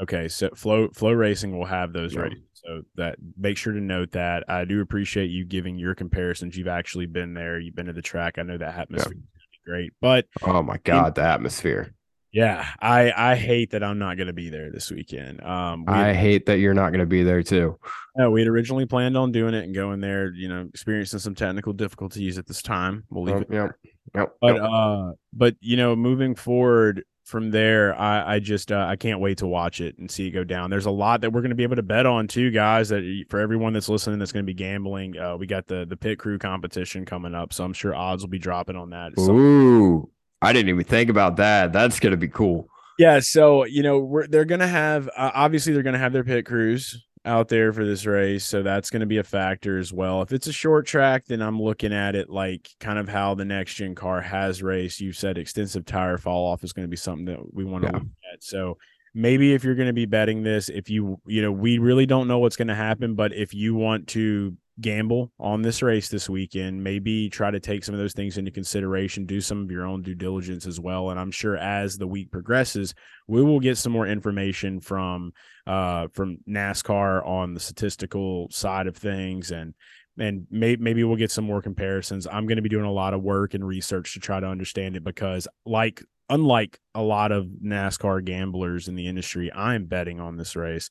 [0.00, 2.22] Okay, so Flow FloRacing will have those yeah.
[2.22, 2.42] races.
[2.54, 4.44] So that make sure to note that.
[4.48, 6.56] I do appreciate you giving your comparisons.
[6.56, 7.58] You've actually been there.
[7.58, 8.38] You've been to the track.
[8.38, 9.62] I know that atmosphere yeah.
[9.64, 9.92] great.
[10.00, 11.94] But oh my god, in, the atmosphere.
[12.32, 15.42] Yeah, I I hate that I'm not going to be there this weekend.
[15.42, 17.78] Um, I had, hate that you're not going to be there too.
[18.16, 20.32] No, we had originally planned on doing it and going there.
[20.32, 23.04] You know, experiencing some technical difficulties at this time.
[23.10, 23.48] We'll leave oh, it.
[23.50, 23.70] Yep.
[24.14, 24.36] Yep.
[24.40, 24.64] But yep.
[24.64, 29.38] uh, but you know, moving forward from there, I I just uh, I can't wait
[29.38, 30.70] to watch it and see it go down.
[30.70, 32.88] There's a lot that we're going to be able to bet on too, guys.
[32.88, 35.18] That for everyone that's listening, that's going to be gambling.
[35.18, 38.30] Uh, we got the the pit crew competition coming up, so I'm sure odds will
[38.30, 39.12] be dropping on that.
[39.18, 40.10] Ooh.
[40.42, 41.72] I didn't even think about that.
[41.72, 42.68] That's gonna be cool.
[42.98, 46.44] Yeah, so you know we're they're gonna have uh, obviously they're gonna have their pit
[46.44, 50.20] crews out there for this race, so that's gonna be a factor as well.
[50.22, 53.44] If it's a short track, then I'm looking at it like kind of how the
[53.44, 55.00] next gen car has raced.
[55.00, 57.90] You said extensive tire fall off is going to be something that we want to
[57.90, 57.98] yeah.
[57.98, 58.42] look at.
[58.42, 58.78] So
[59.14, 62.28] maybe if you're going to be betting this, if you you know we really don't
[62.28, 66.28] know what's going to happen, but if you want to gamble on this race this
[66.28, 66.82] weekend.
[66.82, 70.02] Maybe try to take some of those things into consideration, do some of your own
[70.02, 71.10] due diligence as well.
[71.10, 72.94] And I'm sure as the week progresses,
[73.26, 75.32] we will get some more information from
[75.66, 79.74] uh, from NASCAR on the statistical side of things and
[80.18, 82.26] and may, maybe we'll get some more comparisons.
[82.26, 84.94] I'm going to be doing a lot of work and research to try to understand
[84.96, 90.36] it because like unlike a lot of NASCAR gamblers in the industry, I'm betting on
[90.36, 90.90] this race.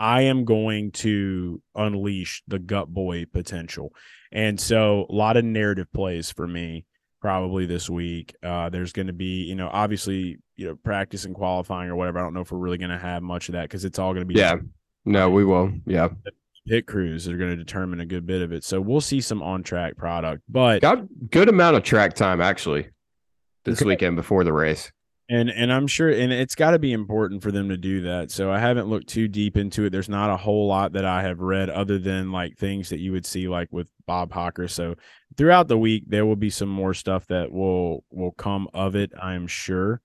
[0.00, 3.92] I am going to unleash the gut boy potential.
[4.32, 6.86] And so a lot of narrative plays for me
[7.20, 8.34] probably this week.
[8.42, 12.18] Uh, there's going to be, you know, obviously, you know, practice and qualifying or whatever.
[12.18, 14.14] I don't know if we're really going to have much of that because it's all
[14.14, 14.40] going to be.
[14.40, 14.56] Yeah.
[15.04, 15.70] No, we will.
[15.84, 16.08] Yeah.
[16.66, 18.64] Pit crews are going to determine a good bit of it.
[18.64, 22.88] So we'll see some on track product, but got good amount of track time actually
[23.64, 23.88] this okay.
[23.88, 24.90] weekend before the race
[25.30, 28.32] and and I'm sure and it's got to be important for them to do that.
[28.32, 29.90] So I haven't looked too deep into it.
[29.90, 33.12] There's not a whole lot that I have read other than like things that you
[33.12, 34.66] would see like with Bob Hocker.
[34.66, 34.96] So
[35.36, 39.12] throughout the week there will be some more stuff that will will come of it,
[39.22, 40.00] I'm sure.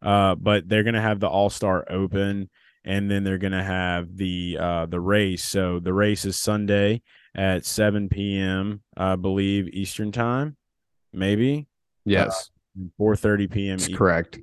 [0.00, 2.48] Uh, but they're going to have the All-Star Open
[2.82, 5.44] and then they're going to have the uh the race.
[5.44, 7.02] So the race is Sunday
[7.34, 8.80] at 7 p.m.
[8.96, 10.56] I believe Eastern time,
[11.12, 11.68] maybe.
[12.06, 12.48] Yes.
[12.80, 13.78] Uh, 4:30 p.m.
[13.94, 14.38] correct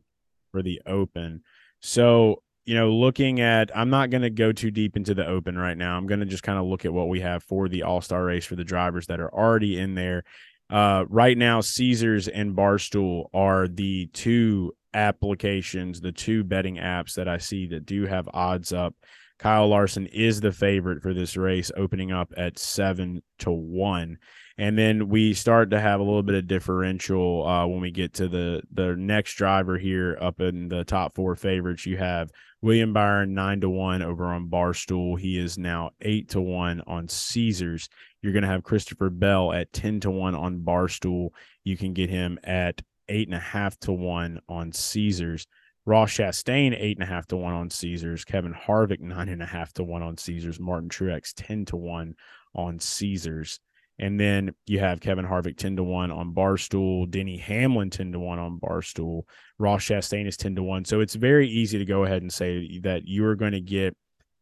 [0.57, 1.41] for the Open.
[1.81, 5.55] So, you know, looking at, I'm not going to go too deep into the Open
[5.55, 5.95] right now.
[5.95, 8.25] I'm going to just kind of look at what we have for the All Star
[8.25, 10.23] race for the drivers that are already in there.
[10.69, 17.27] Uh, right now, Caesars and Barstool are the two applications, the two betting apps that
[17.27, 18.95] I see that do have odds up.
[19.37, 24.17] Kyle Larson is the favorite for this race, opening up at seven to one
[24.57, 28.13] and then we start to have a little bit of differential uh, when we get
[28.13, 31.85] to the the next driver here up in the top four favorites.
[31.85, 32.31] You have
[32.61, 35.19] William Byron nine to one over on Barstool.
[35.19, 37.87] He is now eight to one on Caesars.
[38.21, 41.29] You're going to have Christopher Bell at ten to one on Barstool.
[41.63, 45.45] You can get him at eight and a half to one on Caesars.
[45.85, 48.25] Ross Chastain eight and a half to one on Caesars.
[48.25, 50.59] Kevin Harvick nine and a half to one on Caesars.
[50.59, 52.15] Martin Truex ten to one
[52.55, 53.59] on Caesars.
[53.99, 58.19] And then you have Kevin Harvick 10 to 1 on Barstool, Denny Hamlin 10 to
[58.19, 59.23] 1 on Barstool,
[59.57, 60.85] Ross Chastain is 10 to 1.
[60.85, 63.95] So it's very easy to go ahead and say that you are going to get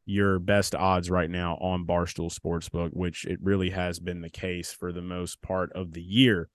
[0.05, 4.73] your best odds right now on Barstool Sportsbook, which it really has been the case
[4.73, 6.49] for the most part of the year.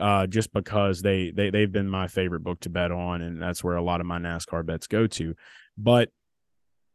[0.00, 3.62] Uh, just because they they they've been my favorite book to bet on, and that's
[3.62, 5.34] where a lot of my NASCAR bets go to.
[5.76, 6.10] But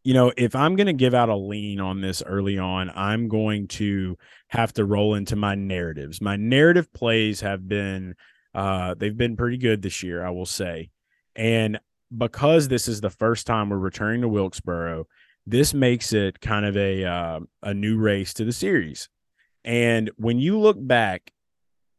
[0.05, 3.27] you know, if I'm going to give out a lean on this early on, I'm
[3.27, 4.17] going to
[4.49, 6.21] have to roll into my narratives.
[6.21, 8.13] My narrative plays have been,
[8.53, 10.91] uh, they've been pretty good this year, I will say.
[11.35, 11.79] And
[12.15, 15.07] because this is the first time we're returning to Wilkesboro,
[15.47, 19.09] this makes it kind of a uh, a new race to the series.
[19.63, 21.31] And when you look back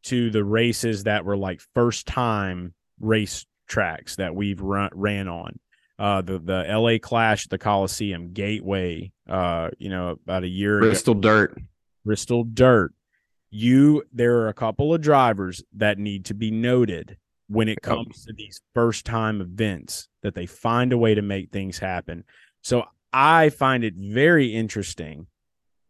[0.05, 5.59] to the races that were like first time race tracks that we've run ran on.
[5.99, 6.99] Uh, the the L.A.
[6.99, 9.13] Clash, the Coliseum, Gateway.
[9.29, 11.59] Uh, you know, about a year Bristol ago, Dirt,
[12.05, 12.93] Bristol Dirt.
[13.51, 17.17] You, there are a couple of drivers that need to be noted
[17.49, 21.51] when it comes to these first time events that they find a way to make
[21.51, 22.25] things happen.
[22.63, 25.29] So I find it very interesting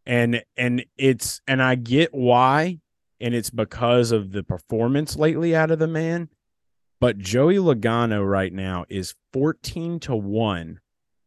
[0.07, 2.79] and and it's and I get why
[3.19, 6.29] and it's because of the performance lately out of the man
[6.99, 10.79] but Joey Logano right now is 14 to 1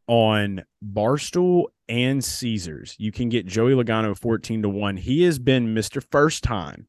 [0.07, 2.97] on Barstool and Caesars.
[2.99, 4.97] You can get Joey Logano 14 to 1.
[4.99, 6.03] He has been Mr.
[6.11, 6.87] First Time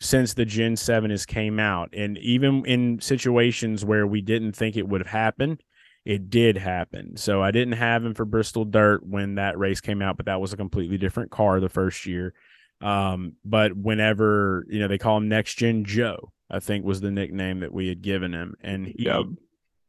[0.00, 1.90] since the Gen 7 has came out.
[1.92, 5.62] And even in situations where we didn't think it would have happened,
[6.04, 7.16] it did happen.
[7.16, 10.40] So I didn't have him for Bristol Dirt when that race came out, but that
[10.40, 12.34] was a completely different car the first year.
[12.80, 17.10] Um, but whenever, you know, they call him Next Gen Joe, I think was the
[17.10, 18.54] nickname that we had given him.
[18.60, 19.24] And he yep.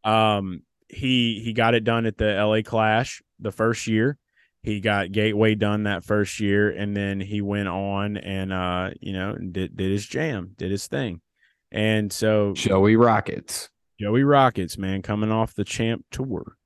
[0.03, 4.17] um he he got it done at the LA Clash the first year
[4.65, 9.13] he got Gateway done that first year, and then he went on and uh, you
[9.13, 11.21] know, did did his jam, did his thing.
[11.71, 13.69] And so Joey Rockets.
[13.99, 16.57] Joey Rockets, man, coming off the champ tour.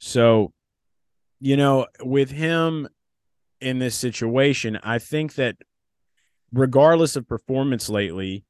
[0.00, 0.52] So,
[1.38, 2.88] you know, with him
[3.60, 5.56] in this situation, I think that
[6.52, 8.44] regardless of performance lately,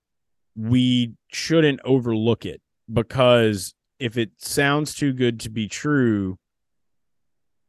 [0.56, 2.60] we shouldn't overlook it
[2.92, 6.38] because if it sounds too good to be true,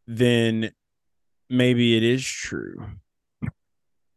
[0.07, 0.71] then
[1.49, 2.83] maybe it is true.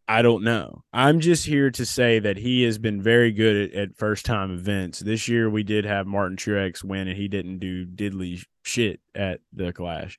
[0.06, 0.82] I don't know.
[0.92, 4.50] I'm just here to say that he has been very good at, at first time
[4.50, 4.98] events.
[4.98, 9.40] This year we did have Martin Truex win and he didn't do diddly shit at
[9.52, 10.18] the Clash.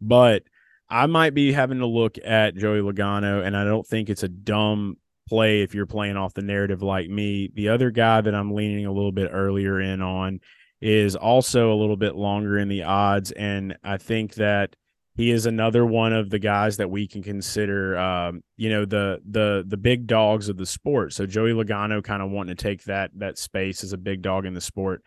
[0.00, 0.42] But
[0.90, 4.28] I might be having to look at Joey Logano and I don't think it's a
[4.28, 4.96] dumb
[5.28, 7.50] play if you're playing off the narrative like me.
[7.54, 10.40] The other guy that I'm leaning a little bit earlier in on
[10.80, 14.76] is also a little bit longer in the odds and I think that–
[15.18, 19.20] he is another one of the guys that we can consider, um, you know, the
[19.28, 21.12] the the big dogs of the sport.
[21.12, 24.46] So Joey Logano kind of wanting to take that that space as a big dog
[24.46, 25.02] in the sport.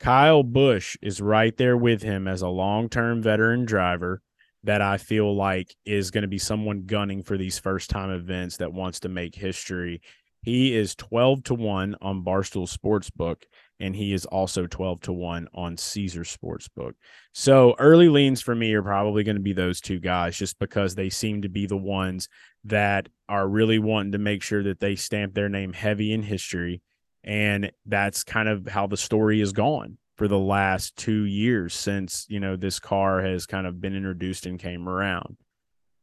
[0.00, 4.22] Kyle Busch is right there with him as a long term veteran driver
[4.64, 8.58] that I feel like is going to be someone gunning for these first time events
[8.58, 10.00] that wants to make history.
[10.42, 13.42] He is 12 to 1 on Barstool Sportsbook
[13.80, 16.92] and he is also 12 to 1 on Caesar Sportsbook.
[17.32, 20.94] So early leans for me are probably going to be those two guys just because
[20.94, 22.28] they seem to be the ones
[22.64, 26.80] that are really wanting to make sure that they stamp their name heavy in history
[27.24, 32.26] and that's kind of how the story is gone for the last 2 years since,
[32.28, 35.36] you know, this car has kind of been introduced and came around.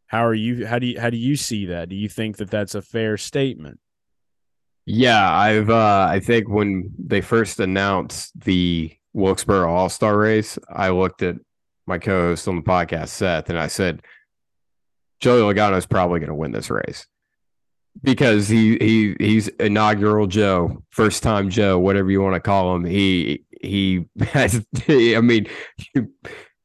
[0.08, 1.88] How are you how do you how do you see that?
[1.88, 3.80] Do you think that that's a fair statement?
[4.86, 10.90] Yeah, I've uh I think when they first announced the Wilkesboro All Star race, I
[10.90, 11.38] looked at
[11.88, 14.02] my co-host on the podcast, Seth, and I said,
[15.22, 17.08] Joey Logano is probably going to win this race
[18.04, 22.84] because he he he's inaugural Joe, first time Joe, whatever you want to call him.
[22.84, 24.66] He he has.
[24.88, 25.48] I mean,
[25.94, 26.12] you,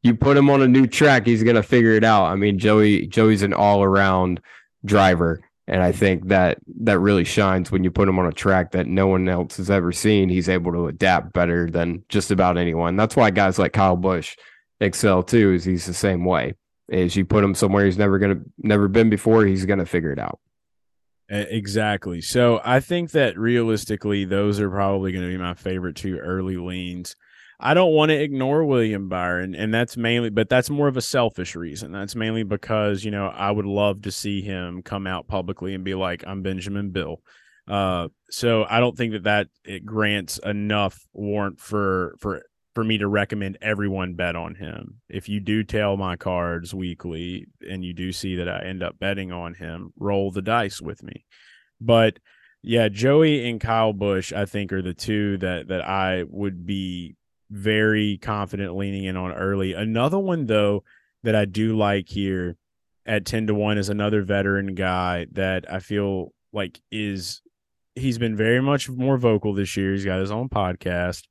[0.03, 2.27] you put him on a new track, he's to figure it out.
[2.27, 4.41] I mean, Joey Joey's an all around
[4.85, 5.41] driver.
[5.67, 8.87] And I think that that really shines when you put him on a track that
[8.87, 10.29] no one else has ever seen.
[10.29, 12.97] He's able to adapt better than just about anyone.
[12.97, 14.37] That's why guys like Kyle Busch
[14.81, 15.55] excel too.
[15.55, 16.55] Is he's the same way.
[16.89, 20.19] Is you put him somewhere he's never gonna never been before, he's gonna figure it
[20.19, 20.39] out.
[21.29, 22.21] Exactly.
[22.21, 26.57] So I think that realistically, those are probably going to be my favorite two early
[26.57, 27.17] leans.
[27.59, 31.01] I don't want to ignore William Byron, and that's mainly, but that's more of a
[31.03, 31.93] selfish reason.
[31.93, 35.83] That's mainly because you know I would love to see him come out publicly and
[35.83, 37.23] be like, "I'm Benjamin Bill."
[37.67, 42.43] Uh, so I don't think that that it grants enough warrant for for
[42.75, 45.01] for me to recommend everyone bet on him.
[45.09, 48.99] If you do tail my cards weekly and you do see that I end up
[48.99, 51.25] betting on him, roll the dice with me.
[51.81, 52.19] But
[52.63, 57.17] yeah, Joey and Kyle Busch, I think, are the two that that I would be
[57.51, 59.75] very confident leaning in on early.
[59.75, 60.83] Another one though
[61.23, 62.57] that I do like here
[63.07, 67.43] at 10 to 1 is another veteran guy that I feel like is
[67.95, 69.93] he's been very much more vocal this year.
[69.93, 71.25] He's got his own podcast.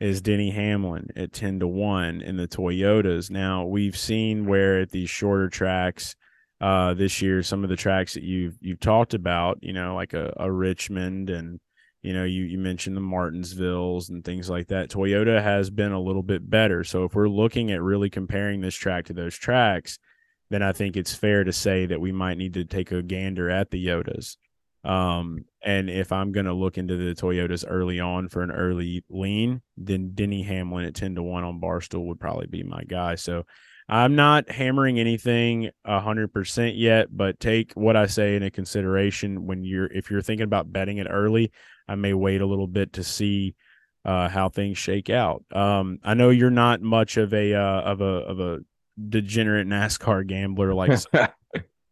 [0.00, 3.30] Is Denny Hamlin at 10 to 1 in the Toyotas.
[3.30, 6.14] Now, we've seen where at these shorter tracks
[6.60, 10.12] uh this year, some of the tracks that you've you've talked about, you know, like
[10.12, 11.60] a, a Richmond and
[12.02, 14.88] you know, you, you mentioned the Martinsvilles and things like that.
[14.88, 16.84] Toyota has been a little bit better.
[16.84, 19.98] So if we're looking at really comparing this track to those tracks,
[20.48, 23.50] then I think it's fair to say that we might need to take a gander
[23.50, 24.36] at the Yotas.
[24.84, 29.04] Um, and if I'm going to look into the Toyotas early on for an early
[29.10, 33.16] lean, then Denny Hamlin at 10 to 1 on Barstool would probably be my guy.
[33.16, 33.44] So
[33.88, 39.86] I'm not hammering anything 100% yet, but take what I say into consideration when you're,
[39.86, 41.50] if you're thinking about betting it early,
[41.88, 43.54] I may wait a little bit to see
[44.04, 45.44] uh, how things shake out.
[45.52, 48.58] Um, I know you're not much of a, uh, of a, of a
[49.08, 50.98] degenerate NASCAR gambler like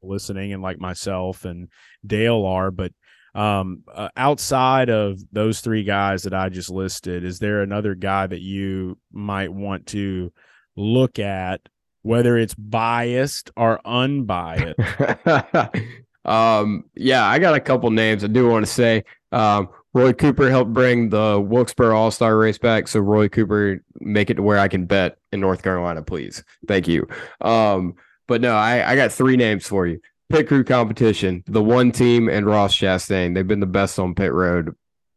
[0.03, 1.69] listening and like myself and
[2.07, 2.93] Dale are, but
[3.35, 8.27] um, uh, outside of those three guys that I just listed, is there another guy
[8.27, 10.33] that you might want to
[10.75, 11.61] look at,
[12.03, 14.81] whether it's biased or unbiased?
[16.25, 19.05] um, yeah, I got a couple names I do want to say.
[19.33, 22.89] Um, Roy Cooper helped bring the Wilkesboro All Star race back.
[22.89, 26.45] So Roy Cooper, make it to where I can bet in North Carolina, please.
[26.67, 27.07] Thank you.
[27.41, 27.95] Um,
[28.27, 30.01] but no, I, I got three names for you.
[30.29, 33.35] Pit crew competition, the one team and Ross Chastain.
[33.35, 34.75] They've been the best on pit road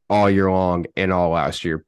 [0.09, 1.83] all year long and all last year.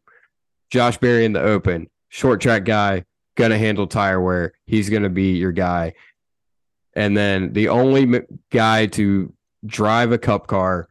[0.71, 3.05] Josh Berry in the open, short track guy,
[3.35, 4.53] gonna handle tire wear.
[4.65, 5.93] He's gonna be your guy.
[6.93, 9.33] And then the only guy to
[9.65, 10.87] drive a cup car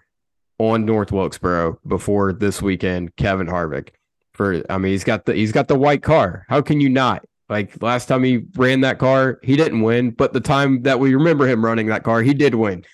[0.58, 3.88] on North Wilkesboro before this weekend, Kevin Harvick.
[4.32, 6.46] For I mean, he's got the he's got the white car.
[6.48, 7.24] How can you not?
[7.50, 11.16] Like last time he ran that car, he didn't win, but the time that we
[11.16, 12.84] remember him running that car, he did win.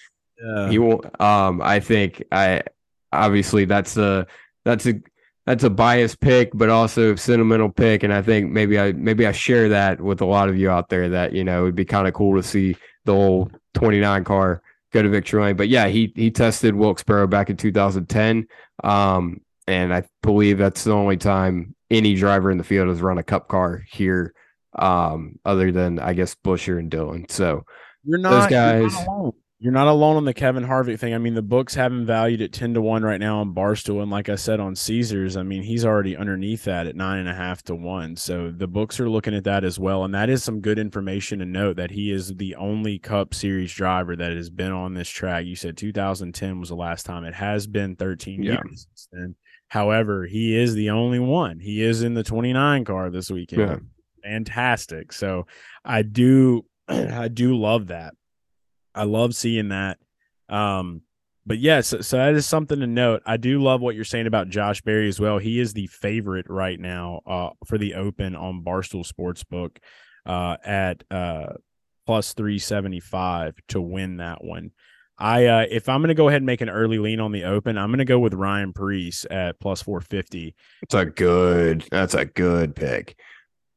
[0.43, 0.71] Yeah.
[0.71, 1.03] He will.
[1.21, 2.63] Um, I think I
[3.13, 4.27] obviously that's a
[4.65, 4.95] that's a
[5.45, 9.27] that's a biased pick, but also a sentimental pick, and I think maybe I maybe
[9.27, 11.85] I share that with a lot of you out there that you know it'd be
[11.85, 15.57] kind of cool to see the old 29 car go to victory lane.
[15.57, 18.49] But yeah, he he tested Wilkesboro back in 2010,
[18.83, 23.19] um, and I believe that's the only time any driver in the field has run
[23.19, 24.33] a Cup car here
[24.79, 27.27] um, other than I guess Buescher and Dillon.
[27.29, 27.65] So
[28.05, 28.93] you're not those guys.
[28.95, 31.15] You're not, you're not alone on the Kevin Harvick thing.
[31.15, 34.03] I mean, the books have him valued at ten to one right now on Barstool,
[34.03, 37.29] and like I said on Caesars, I mean he's already underneath that at nine and
[37.29, 38.17] a half to one.
[38.17, 41.39] So the books are looking at that as well, and that is some good information
[41.39, 45.09] to note that he is the only Cup Series driver that has been on this
[45.09, 45.47] track.
[45.47, 47.25] You said 2010 was the last time.
[47.25, 48.53] It has been 13 yeah.
[48.53, 49.37] years since then.
[49.69, 51.59] However, he is the only one.
[51.59, 53.61] He is in the 29 car this weekend.
[53.61, 53.79] Yeah
[54.27, 55.13] fantastic.
[55.13, 55.47] So
[55.85, 58.15] I do I do love that.
[58.95, 59.99] I love seeing that.
[60.49, 61.03] Um,
[61.45, 63.23] but yes, yeah, so, so, that is something to note.
[63.25, 65.39] I do love what you're saying about Josh Berry as well.
[65.39, 69.77] He is the favorite right now uh, for the Open on Barstool Sportsbook
[70.25, 71.53] uh, at uh,
[72.05, 74.73] plus 375 to win that one.
[75.19, 77.45] I uh, if I'm going to go ahead and make an early lean on the
[77.45, 80.55] Open, I'm going to go with Ryan Preece at plus 450.
[80.83, 81.85] It's a good.
[81.91, 83.17] That's a good pick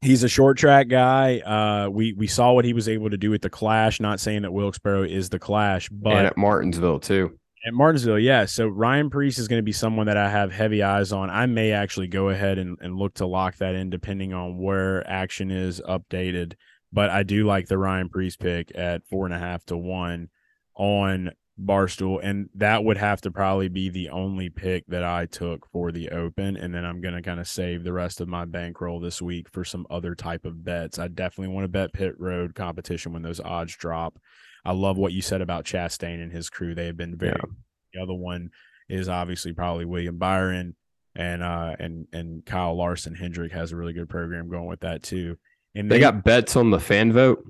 [0.01, 1.39] he's a short track guy.
[1.39, 3.99] Uh, we we saw what he was able to do at the Clash.
[3.99, 7.37] Not saying that Wilkesboro is the Clash, but and at Martinsville too.
[7.65, 8.45] At Martinsville, yeah.
[8.45, 11.29] So Ryan Preece is going to be someone that I have heavy eyes on.
[11.29, 15.07] I may actually go ahead and, and look to lock that in depending on where
[15.09, 16.53] action is updated.
[16.93, 20.29] But I do like the Ryan Preece pick at four and a half to one
[20.75, 25.67] on Barstool, and that would have to probably be the only pick that I took
[25.71, 26.55] for the Open.
[26.57, 29.49] And then I'm going to kind of save the rest of my bankroll this week
[29.49, 30.99] for some other type of bets.
[30.99, 34.17] I definitely want to bet pit road competition when those odds drop.
[34.65, 36.75] I love what you said about Chastain and his crew.
[36.75, 37.35] They have been very.
[37.35, 37.51] Yeah.
[37.93, 38.51] The other one
[38.87, 40.75] is obviously probably William Byron
[41.15, 45.01] and uh and and Kyle Larson Hendrick has a really good program going with that
[45.01, 45.37] too.
[45.73, 47.43] And they, they got bets on the fan vote.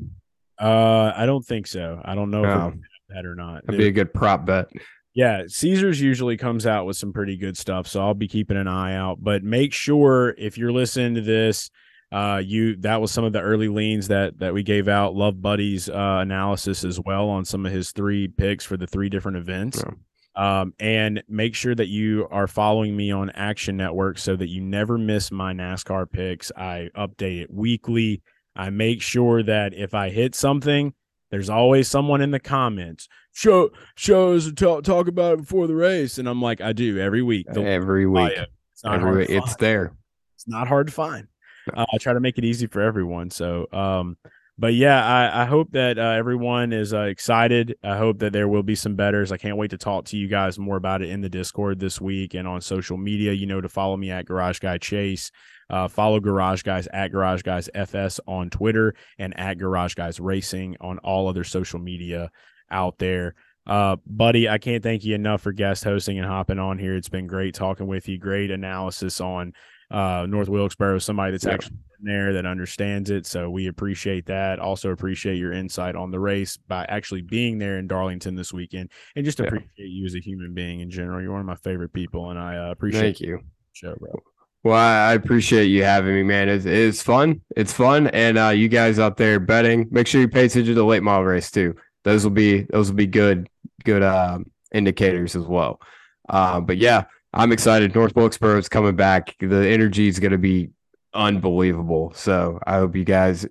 [0.60, 2.02] Uh, I don't think so.
[2.03, 2.73] I don't know if
[3.10, 3.65] that or not.
[3.65, 4.68] That'd be a good prop bet.
[5.14, 8.68] Yeah, Caesars usually comes out with some pretty good stuff, so I'll be keeping an
[8.68, 9.18] eye out.
[9.22, 11.69] But make sure if you're listening to this,
[12.11, 15.15] uh, you that was some of the early leans that that we gave out.
[15.15, 19.10] Love Buddy's uh, analysis as well on some of his three picks for the three
[19.10, 19.84] different events.
[19.86, 19.94] Yeah.
[20.36, 24.61] Um, and make sure that you are following me on Action Network so that you
[24.61, 26.52] never miss my NASCAR picks.
[26.56, 28.22] I update it weekly.
[28.56, 30.94] I make sure that if I hit something,
[31.31, 33.07] there's always someone in the comments.
[33.34, 37.22] Show shows talk, talk about it before the race, and I'm like, I do every
[37.22, 37.47] week.
[37.56, 38.38] every week,
[38.73, 39.26] it's not every.
[39.27, 39.93] It's there.
[40.35, 41.27] It's not hard to find.
[41.73, 43.30] Uh, I try to make it easy for everyone.
[43.30, 44.18] So, um,
[44.57, 47.77] but yeah, I, I hope that uh, everyone is uh, excited.
[47.84, 49.31] I hope that there will be some betters.
[49.31, 52.01] I can't wait to talk to you guys more about it in the Discord this
[52.01, 53.31] week and on social media.
[53.34, 55.31] You know to follow me at Garage Guy Chase.
[55.69, 60.75] Uh, follow Garage Guys at Garage Guys FS on Twitter and at Garage Guys Racing
[60.81, 62.31] on all other social media
[62.71, 63.35] out there.
[63.67, 66.95] Uh, buddy, I can't thank you enough for guest hosting and hopping on here.
[66.95, 68.17] It's been great talking with you.
[68.17, 69.53] Great analysis on
[69.91, 71.53] uh, North Wilkesboro, somebody that's yeah.
[71.53, 73.25] actually there that understands it.
[73.25, 74.59] So we appreciate that.
[74.59, 78.89] Also appreciate your insight on the race by actually being there in Darlington this weekend,
[79.15, 79.45] and just Yeah.
[79.47, 81.21] appreciate you as a human being in general.
[81.21, 83.39] You're one of my favorite people, and I uh, appreciate Thank you.
[83.73, 84.19] show, bro.
[84.64, 86.49] Well, I appreciate you having me, man.
[86.49, 87.41] It's, it's fun.
[87.56, 90.73] It's fun, and uh, you guys out there betting, make sure you pay attention to
[90.73, 91.76] the late model race too.
[92.03, 93.49] Those will be those will be good
[93.86, 95.80] good um, indicators as well.
[96.27, 97.95] Uh, but yeah, I'm excited.
[97.95, 99.36] North Wilkesboro is coming back.
[99.40, 100.69] The energy is going to be
[101.14, 102.11] unbelievable.
[102.15, 103.48] So I hope you guys.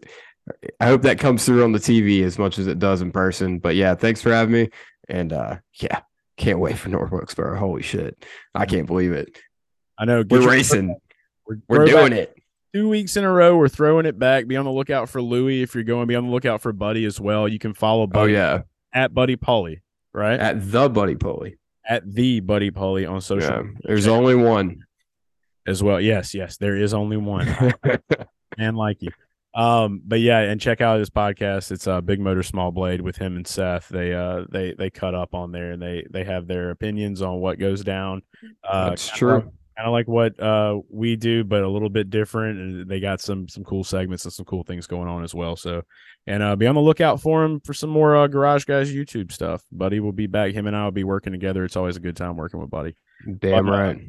[0.80, 3.58] I hope that comes through on the TV as much as it does in person.
[3.58, 4.70] But yeah, thanks for having me.
[5.08, 6.00] And uh, yeah,
[6.36, 7.58] can't wait for North Wilkesboro.
[7.58, 8.24] Holy shit,
[8.54, 9.38] I can't believe it.
[9.98, 10.96] I know We're racing.
[11.46, 12.36] We're, We're doing it.
[12.74, 13.56] two weeks in a row.
[13.56, 14.46] We're throwing it back.
[14.46, 16.06] Be on the lookout for Louie if you're going.
[16.06, 17.48] Be on the lookout for Buddy as well.
[17.48, 18.62] You can follow Oh Buddy yeah,
[18.92, 20.38] at Buddy Pulley, right?
[20.38, 21.58] At, the Buddy Pulley.
[21.88, 24.84] At the Buddy Pulley on social Yeah, media there's only one.
[25.66, 26.00] as well.
[26.00, 27.46] Yes, yes, there is only one.
[28.58, 29.10] Man like you.
[29.54, 31.72] Um, but yeah, and check out his podcast.
[31.72, 33.88] It's uh Big Motor Small Blade with him and Seth.
[33.88, 37.40] They uh they they cut up on there and they they have their opinions on
[37.40, 38.22] what goes down.
[38.62, 39.50] Uh That's true.
[39.78, 43.20] Kind of like what uh we do but a little bit different and they got
[43.20, 45.82] some some cool segments and some cool things going on as well so.
[46.26, 49.30] And uh be on the lookout for him for some more uh, garage guys youtube
[49.30, 49.62] stuff.
[49.70, 50.52] Buddy will be back.
[50.52, 51.64] Him and i will be working together.
[51.64, 52.96] It's always a good time working with buddy.
[53.38, 54.00] Damn But, right.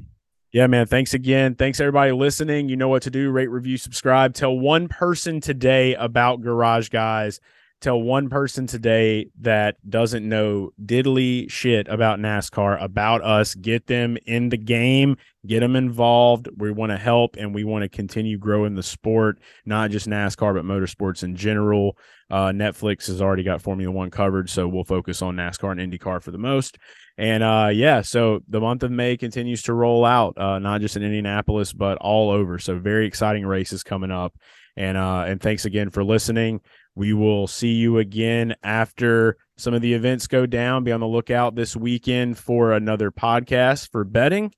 [0.51, 0.87] yeah man.
[0.87, 1.53] Thanks again.
[1.53, 2.67] Thanks everybody listening.
[2.67, 3.29] You know what to do.
[3.29, 4.33] Rate review subscribe.
[4.33, 7.39] Tell one person today about garage guys
[7.81, 13.55] tell one person today that doesn't know diddly shit about NASCAR about us.
[13.55, 15.15] Get them in the game,
[15.47, 16.49] get them involved.
[16.57, 20.53] We want to help and we want to continue growing the sport, not just NASCAR,
[20.53, 21.97] but motorsports in general.
[22.29, 26.21] Uh, Netflix has already got Formula One covered, so we'll focus on NASCAR and IndyCar
[26.21, 26.77] for the most.
[27.17, 30.95] And uh, yeah, so the month of May continues to roll out, uh, not just
[30.95, 32.59] in Indianapolis, but all over.
[32.59, 34.37] So very exciting races coming up.
[34.77, 36.61] And uh, and thanks again for listening.
[36.95, 40.83] We will see you again after some of the events go down.
[40.83, 44.53] Be on the lookout this weekend for another podcast for betting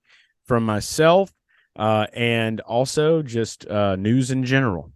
[0.46, 1.32] from myself
[1.76, 4.92] uh, and also just uh, news in general.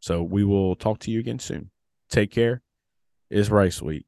[0.00, 1.70] So we will talk to you again soon.
[2.10, 2.62] Take care.
[3.30, 4.07] Is Rice Week.